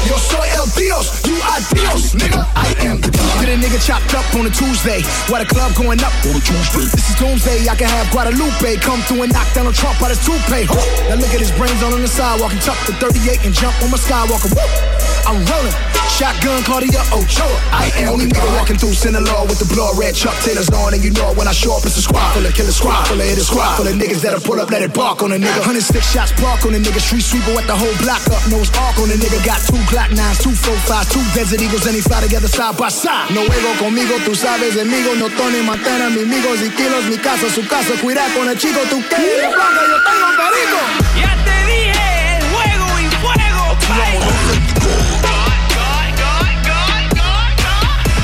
Yo 0.07 0.15
soy 0.15 0.47
el 0.55 0.67
Dios, 0.75 1.23
you 1.27 1.35
are 1.43 1.61
Dios, 1.75 2.15
nigga. 2.15 2.43
I 2.55 2.71
am 2.87 2.99
the 3.03 3.11
God. 3.11 3.43
Get 3.43 3.51
a 3.51 3.57
nigga 3.59 3.79
chopped 3.83 4.15
up 4.15 4.27
on 4.35 4.47
a 4.47 4.51
Tuesday, 4.51 5.03
while 5.27 5.43
the 5.43 5.47
club 5.47 5.75
going 5.75 5.99
up 5.99 6.15
on 6.23 6.39
a 6.39 6.43
Tuesday. 6.43 6.87
This 6.87 7.11
is 7.11 7.15
doomsday, 7.19 7.67
I 7.67 7.75
can 7.75 7.91
have 7.91 8.07
Guadalupe 8.11 8.79
come 8.79 9.01
through 9.03 9.27
and 9.27 9.31
knock 9.33 9.51
down 9.53 9.67
a 9.67 9.73
Trump 9.73 10.01
out 10.01 10.09
his 10.09 10.23
toupee. 10.23 10.67
Now 11.11 11.19
look 11.19 11.31
at 11.35 11.39
his 11.43 11.51
brains 11.59 11.83
on, 11.83 11.93
on 11.93 12.01
the 12.01 12.07
sidewalk 12.07 12.51
and 12.51 12.61
tuck 12.61 12.79
the 12.87 12.93
38 12.99 13.45
and 13.45 13.53
jump 13.53 13.75
on 13.83 13.91
my 13.91 13.99
skywalker. 13.99 14.51
Woo. 14.55 15.02
I'm 15.25 15.39
rolling. 15.45 15.75
Shotgun 16.13 16.61
Cartier 16.61 17.01
Ochoa. 17.09 17.57
I 17.73 17.89
am 17.97 18.13
only 18.13 18.29
nigga 18.29 18.45
walking 18.53 18.77
through 18.77 18.93
Sinaloa 18.93 19.49
with 19.49 19.57
the 19.57 19.65
blood 19.65 19.97
red 19.97 20.13
Chuck 20.13 20.37
Taylors 20.45 20.69
on, 20.69 20.93
and 20.93 21.01
you 21.01 21.09
know 21.09 21.33
it 21.33 21.37
when 21.37 21.47
I 21.47 21.55
show 21.55 21.73
up, 21.73 21.81
it's 21.89 21.97
a 21.97 22.05
squad 22.05 22.21
full 22.37 22.45
of 22.45 22.53
killer 22.53 22.69
squad 22.69 23.09
full 23.09 23.17
of 23.17 23.25
hitters, 23.25 23.47
squad 23.49 23.73
full 23.75 23.87
of 23.87 23.95
niggas 23.97 24.21
that'll 24.21 24.43
pull 24.43 24.61
up, 24.61 24.69
let 24.69 24.83
it 24.83 24.93
bark 24.93 25.23
on 25.23 25.31
a 25.33 25.39
nigga. 25.41 25.65
Hundred 25.65 25.81
six 25.81 26.05
shots 26.13 26.31
park 26.37 26.61
on 26.65 26.75
a 26.75 26.79
nigga, 26.79 27.01
street 27.01 27.25
sweeper 27.25 27.55
with 27.57 27.65
the 27.65 27.73
whole 27.73 27.95
block 28.05 28.21
up, 28.29 28.43
nose 28.53 28.69
arc 28.77 28.99
on 29.01 29.09
a 29.09 29.17
nigga. 29.17 29.41
Got 29.41 29.57
two 29.65 29.81
Glock 29.89 30.13
nines, 30.13 30.37
two 30.37 30.53
four 30.53 30.77
fives, 30.85 31.09
two 31.09 31.23
Desert 31.33 31.61
Eagles, 31.65 31.85
and 31.89 31.95
he 31.97 32.01
fly 32.05 32.21
together 32.21 32.47
side 32.47 32.77
by 32.77 32.89
side. 32.93 33.33
No 33.33 33.41
juego 33.49 33.73
conmigo, 33.81 34.13
tú 34.21 34.37
sabes, 34.37 34.77
amigo, 34.77 35.17
no 35.17 35.33
Tony 35.33 35.65
Montana, 35.65 36.13
mi 36.13 36.29
amigos 36.29 36.61
y 36.61 36.69
kilos, 36.77 37.09
mi 37.09 37.17
casa, 37.17 37.49
su 37.49 37.65
casa, 37.65 37.89
cuida 38.01 38.21
con 38.37 38.47
el 38.47 38.57
chico, 38.57 38.79
tú 38.89 39.01
quieres 39.09 39.41
la 39.41 39.49
blanca, 39.49 39.81
yo 39.81 39.97
tengo 40.05 40.29
perico. 40.37 40.79
Ya 41.17 41.33
te 41.41 41.57
dije, 41.65 42.37
el 42.37 42.43
juego 42.53 42.85
y 43.01 43.07
fuego. 43.17 44.72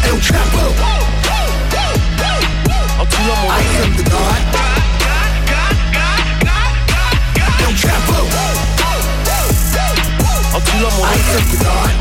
El 0.05 0.19
Chapo. 0.21 0.63
I 3.49 3.63
am 3.81 3.91
the 3.95 4.03
God. 4.03 4.41
El 7.65 7.73
Chapo. 7.75 8.19
I 11.01 11.17
am 11.35 11.45
the 11.49 11.57
God. 11.63 11.93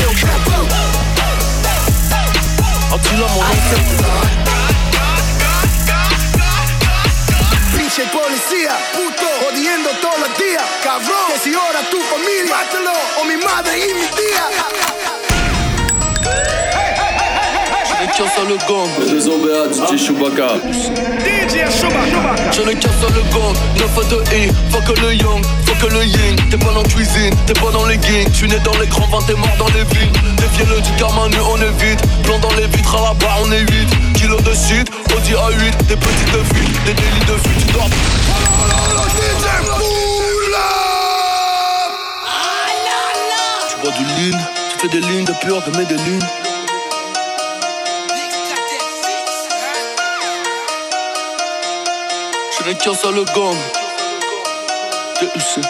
El 0.00 0.14
Chapo. 0.20 0.58
I 3.06 3.52
am 3.72 3.84
the 3.88 4.02
God. 4.02 4.34
Policía, 8.12 8.76
Que 11.84 11.90
tu 11.90 12.00
familia, 12.00 12.44
mátalo, 12.48 12.96
o 13.20 13.24
mi 13.24 13.36
madre 13.36 13.76
y 13.78 13.94
mi 13.94 14.06
tía. 14.16 14.44
Je 17.84 17.94
n'ai 18.00 18.08
qu'un 18.12 18.28
seul 18.34 18.56
gang, 18.68 18.88
les 19.12 19.26
OBA, 19.28 19.68
DJ 19.70 19.98
Chewbacca. 19.98 20.48
DJ 21.20 21.68
Chewbacca. 21.68 22.20
Je 22.52 22.62
n'ai 22.62 22.74
qu'un 22.74 22.90
seul 23.00 23.12
gang, 23.32 23.54
9 23.76 23.98
à 23.98 24.04
2 24.08 24.24
I, 24.34 24.50
fuck 24.70 24.88
le 24.98 25.14
young, 25.14 25.44
fuck 25.66 25.90
le 25.90 26.04
yin. 26.04 26.36
T'es 26.50 26.56
pas 26.56 26.72
dans 26.72 26.82
la 26.82 26.88
cuisine, 26.88 27.34
t'es 27.46 27.54
pas 27.54 27.70
dans 27.70 27.86
les 27.86 27.98
gangs. 27.98 28.30
Tu 28.32 28.48
nais 28.48 28.60
dans 28.60 28.76
les 28.78 28.86
grands 28.86 29.08
vins, 29.08 29.24
t'es 29.26 29.34
mort 29.34 29.56
dans 29.58 29.68
les 29.68 29.84
villes. 29.84 30.12
Défiez-le 30.38 30.80
du 30.80 30.90
karma, 30.92 31.28
nu 31.28 31.38
on 31.40 31.56
évite. 31.56 32.00
Plan 32.22 32.38
dans 32.38 32.52
les 32.52 32.66
vitres, 32.68 32.96
à 32.96 33.08
la 33.08 33.14
barre 33.14 33.40
on 33.42 33.52
est 33.52 33.60
8. 33.60 33.68
Kilo 34.14 34.40
de 34.40 34.54
shit, 34.54 34.88
Audi 35.14 35.32
A8. 35.32 35.86
Des 35.88 35.96
petites 35.96 36.54
fuites, 36.54 36.84
des 36.86 36.94
délits 36.94 37.26
de 37.26 37.36
fuite, 37.46 37.66
tu 37.66 37.72
dors. 37.72 37.90
Tu 39.88 40.03
du 43.90 44.30
tu 44.30 44.78
fais 44.80 44.88
des 44.88 45.00
lignes 45.00 45.24
de 45.24 45.32
pure, 45.42 45.60
de 45.62 45.94
lignes. 45.94 46.20
Je 52.58 52.68
n'ai 52.68 52.74
qu'un 52.76 52.94
seul 52.94 53.14
gang. 53.34 53.56
TUC. 55.18 55.62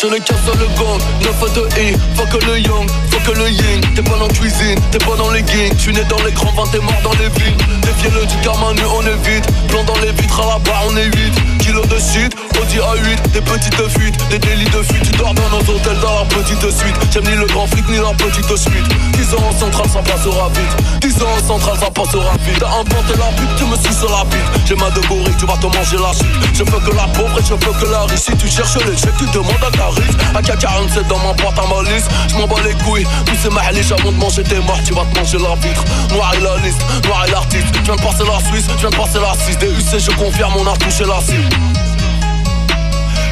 Je 0.00 0.06
n'ai 0.06 0.20
qu'un 0.20 0.36
seul 0.36 0.58
gang, 0.78 1.00
9 1.22 1.42
à 1.42 1.48
2 1.48 1.68
I, 1.80 1.96
fuck 2.14 2.42
le 2.44 2.58
young, 2.60 2.88
fuck 3.10 3.36
le 3.36 3.50
yin. 3.50 3.80
T'es 3.94 4.02
pas 4.02 4.16
dans 4.16 4.28
la 4.28 4.32
cuisine, 4.32 4.78
t'es 4.92 4.98
pas 4.98 5.16
dans 5.16 5.30
les 5.30 5.42
gangs 5.42 5.76
Tu 5.78 5.92
nais 5.92 6.04
dans 6.04 6.22
les 6.24 6.32
grands 6.32 6.52
vins, 6.52 6.70
t'es 6.70 6.78
mort 6.78 7.00
dans 7.02 7.12
les 7.14 7.28
villes. 7.40 7.56
Défiez-le 7.82 8.24
du 8.26 8.36
karma, 8.42 8.72
nu 8.74 8.82
on 8.84 9.02
évite 9.02 9.46
Plan 9.68 9.82
dans 9.84 9.98
les 9.98 10.12
vitres, 10.12 10.40
à 10.40 10.46
la 10.46 10.58
barre 10.58 10.84
on 10.88 10.96
est 10.96 11.06
8 11.06 11.12
Kilo 11.60 11.82
de 11.82 11.98
shit, 11.98 12.34
Audi 12.60 12.78
A8 12.78 13.32
Des 13.32 13.40
petites 13.40 13.88
fuites, 13.88 14.28
des 14.28 14.38
délits 14.38 14.70
de 14.70 14.82
fuite. 14.82 15.02
Tu 15.02 15.16
dors 15.18 15.34
dans 15.34 15.48
nos 15.50 15.60
hôtels 15.60 15.98
dans 16.00 16.20
la 16.20 16.24
petite 16.24 16.70
suite 16.70 16.96
J'aime 17.10 17.24
ni 17.24 17.36
le 17.36 17.46
grand 17.46 17.66
flic 17.66 17.88
ni 17.88 17.96
la 17.96 18.12
petite 18.14 18.56
suite 18.56 18.88
10 19.12 19.34
ans 19.34 19.48
en 19.48 19.58
centrale, 19.58 19.88
ça 19.88 20.00
passera 20.00 20.48
vite. 20.50 21.00
10 21.00 21.22
ans 21.22 21.26
en 21.38 21.46
centrale, 21.46 21.78
ça 21.78 21.90
passera 21.90 22.32
vite. 22.44 22.58
T'as 22.58 22.68
inventé 22.68 23.14
la 23.18 23.30
pute, 23.36 23.56
tu 23.56 23.64
me 23.64 23.76
sur 23.76 24.10
la 24.10 24.24
bite 24.24 24.66
J'ai 24.66 24.74
ma 24.76 24.90
de 24.90 25.00
gorille, 25.06 25.34
tu 25.38 25.46
vas 25.46 25.56
te 25.56 25.66
manger 25.66 25.96
la 25.96 26.12
chute 26.12 26.26
Je 26.54 26.64
veux 26.64 26.80
que 26.80 26.96
la 26.96 27.06
pauvre 27.14 27.38
et 27.38 27.42
je 27.42 27.54
veux 27.54 27.72
que 27.80 27.90
la 27.90 28.02
riche. 28.02 28.20
Si 28.20 28.36
tu 28.36 28.48
cherches 28.48 28.76
les 28.76 28.96
chèques, 28.96 29.16
tu 29.18 29.26
demandes 29.26 29.62
à 29.66 29.70
Caris 29.70 30.02
AK-47 30.34 31.06
dans 31.08 31.18
ma 31.18 31.32
boîte 31.34 31.58
à 31.58 31.66
malice. 31.66 32.06
Je 32.28 32.36
m'en 32.36 32.46
bats 32.46 32.62
les 32.64 32.74
couilles, 32.84 33.06
tous 33.26 33.36
ces 33.42 33.50
mahliches 33.50 33.92
avant 33.92 34.12
de 34.12 34.16
manger 34.18 34.42
tes 34.42 34.58
morts 34.60 34.80
Tu 34.84 34.94
vas 34.94 35.04
te 35.04 35.18
manger 35.18 35.38
la 35.38 35.54
vitre. 35.56 35.84
Noir 36.10 36.32
et 36.34 36.40
la 36.40 36.56
liste, 36.58 36.80
noir 37.06 37.24
et 37.26 37.30
l'artiste. 37.30 37.66
Je 37.74 37.82
viens 37.82 37.96
de 37.96 38.02
passer 38.02 38.24
la 38.24 38.38
Suisse, 38.50 38.66
je 38.76 38.80
viens 38.80 38.90
de 38.90 38.96
passer 38.96 39.18
la 39.18 39.34
6 39.34 39.58
DUC, 39.58 39.98
je 39.98 40.10
confirme, 40.16 40.54
on 40.58 40.66
a 40.66 40.76
touché 40.76 41.04
la 41.04 41.20
cible 41.20 41.81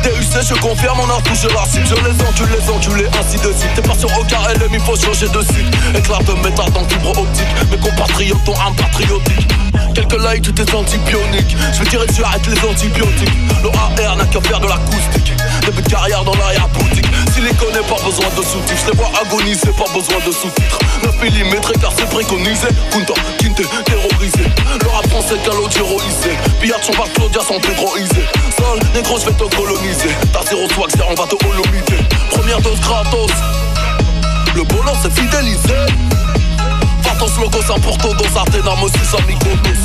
DUC, 0.02 0.42
je 0.48 0.54
confirme, 0.60 0.98
on 1.00 1.10
a 1.10 1.20
touché 1.22 1.48
la 1.54 1.64
cible 1.66 1.86
Je 1.86 1.94
les 1.94 2.22
encule, 2.22 2.48
les 2.58 2.70
enculés, 2.70 3.08
ainsi 3.18 3.36
de 3.36 3.52
suite. 3.52 3.74
T'es 3.74 3.98
sur 3.98 4.10
aucun 4.18 4.40
LM, 4.54 4.70
il 4.72 4.80
faut 4.80 4.96
changer 4.96 5.28
de 5.28 5.42
site 5.42 5.70
Éclat 5.94 6.18
de 6.18 6.32
métal 6.42 6.70
dans 6.72 6.80
le 6.80 7.20
optique. 7.20 7.46
Mes 7.70 7.78
compatriotes 7.78 8.48
ont 8.48 8.60
un 8.66 8.72
patriotique. 8.72 9.48
Quelques 9.94 10.18
likes, 10.18 10.42
tout 10.42 10.60
est 10.60 10.74
antibionique 10.74 11.56
Je 11.72 11.78
veux 11.80 11.86
tirer 11.86 12.06
dessus, 12.06 12.22
arrête 12.22 12.46
les 12.46 12.68
antibiotiques. 12.68 13.32
L'OAR 13.62 14.16
n'a 14.16 14.24
qu'à 14.26 14.40
faire 14.40 14.60
de 14.60 14.66
l'acoustique. 14.66 15.32
Début 15.66 15.82
de 15.82 15.88
carrière 15.88 16.24
dans 16.24 16.34
l'arrière-boutique. 16.34 17.06
Si 17.34 17.40
pas 17.82 18.02
besoin 18.04 18.28
de 18.36 18.42
sous-titres. 18.42 18.82
Je 18.86 18.90
les 18.90 18.96
vois 18.96 19.10
agoniser, 19.20 19.72
pas 19.72 19.90
besoin 19.94 20.18
de 20.26 20.32
sous-titres. 20.32 20.78
9 21.04 21.14
mm 21.22 21.60
car 21.80 21.92
c'est 21.96 22.08
préconisé. 22.08 22.68
Kunta, 22.90 23.14
Kinte, 23.38 23.62
terrorisé. 23.84 24.44
Le 24.80 24.88
rap 24.88 25.06
français 25.08 25.36
calogéroisé 25.44 26.36
Pillard 26.60 26.82
son 26.82 26.92
bac 26.92 27.12
Claudia 27.14 27.40
sont 27.42 27.58
pédroisés 27.60 28.26
Sol, 28.56 28.78
négro, 28.94 29.18
je 29.18 29.26
vais 29.26 29.32
te 29.32 29.56
coloniser. 29.56 30.10
T'as 30.32 30.44
zéro 30.48 30.68
swag, 30.74 30.90
on 31.08 31.14
va 31.14 31.26
te 31.26 31.36
holomiser 31.44 32.04
Première 32.30 32.60
dose 32.60 32.80
gratos. 32.80 33.30
Le 34.54 34.62
boulot 34.64 34.92
c'est 35.02 35.12
fidélisé 35.12 35.74
Vatos 37.02 37.38
locos 37.40 37.72
important 37.74 38.12
dans 38.14 38.40
Ardenam 38.40 38.82
aussi 38.82 38.98
sans 39.10 39.20
Mykonos 39.26 39.80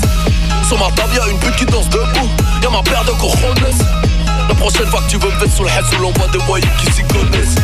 Sur 0.67 0.79
ma 0.79 0.91
table 0.95 1.13
y'a 1.15 1.27
une 1.31 1.37
pute 1.39 1.55
qui 1.55 1.65
danse 1.65 1.87
debout 1.89 2.29
Y'a 2.63 2.69
ma 2.69 2.81
paire 2.81 3.03
de 3.05 3.11
cojones 3.11 3.75
La 4.47 4.55
prochaine 4.55 4.87
fois 4.87 5.01
que 5.01 5.09
tu 5.09 5.17
veux 5.17 5.29
me 5.29 5.39
mettre 5.39 5.55
sous 5.55 5.63
le 5.63 5.69
head 5.69 5.85
Sous 5.91 6.01
l'envoi 6.01 6.27
des 6.31 6.37
voyous 6.39 6.65
qui 6.79 6.91
s'y 6.91 7.03
connaissent. 7.03 7.55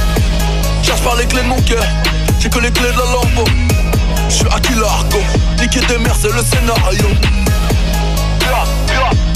Cherche 0.84 1.02
par 1.02 1.16
les 1.16 1.26
clés 1.26 1.44
de 1.44 1.48
mon 1.48 1.62
cœur 1.62 1.84
J'ai 2.40 2.50
que 2.50 2.60
les 2.60 2.72
clés 2.72 2.92
de 2.92 2.98
la 2.98 3.12
lampe. 3.12 3.50
Je 4.30 4.36
suis 4.36 4.48
Aki 4.48 4.74
Largo 4.76 5.20
Niquer 5.60 5.82
des 5.82 5.98
mères 5.98 6.16
c'est 6.20 6.32
le 6.32 6.44
scénario. 6.44 7.08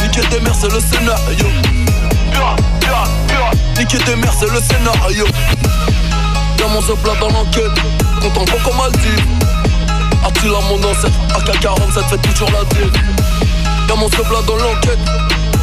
Niquer 0.01 0.27
des 0.29 0.39
mères 0.39 0.55
c'est 0.59 0.71
le 0.71 0.79
scénario. 0.79 1.47
Niquer 3.77 3.97
des 4.05 4.15
mères 4.15 4.33
c'est 4.39 4.51
le 4.51 4.61
scénario. 4.61 5.25
Y'a 6.65 6.67
mon 6.67 6.81
plat 6.81 7.13
dans 7.19 7.29
l'enquête 7.29 7.71
Content 8.21 8.45
pas 8.45 8.57
comme 8.63 8.77
Maldives 8.77 9.25
Attila 10.25 10.59
mon 10.67 10.77
ancêtre 10.77 11.19
AK-47 11.35 12.09
fait 12.09 12.17
toujours 12.29 12.49
la 12.51 12.63
dive 12.75 12.91
Y'a 13.87 13.95
mon 13.95 14.09
plat 14.09 14.41
dans 14.47 14.55
l'enquête 14.55 14.99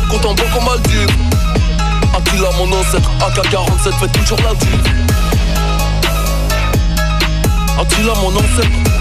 Content 0.08 0.34
pas 0.34 0.44
comme 0.54 0.64
Maldives 0.64 1.31
Attila 2.16 2.50
mon 2.59 2.72
ancêtre, 2.72 3.11
AK-47 3.20 3.98
fait 3.98 4.12
toujours 4.12 4.38
la 4.44 4.53
vie. 4.55 4.66
div 4.66 5.07
Attila 7.78 8.12
mon 8.20 8.36
ancêtre 8.36 8.92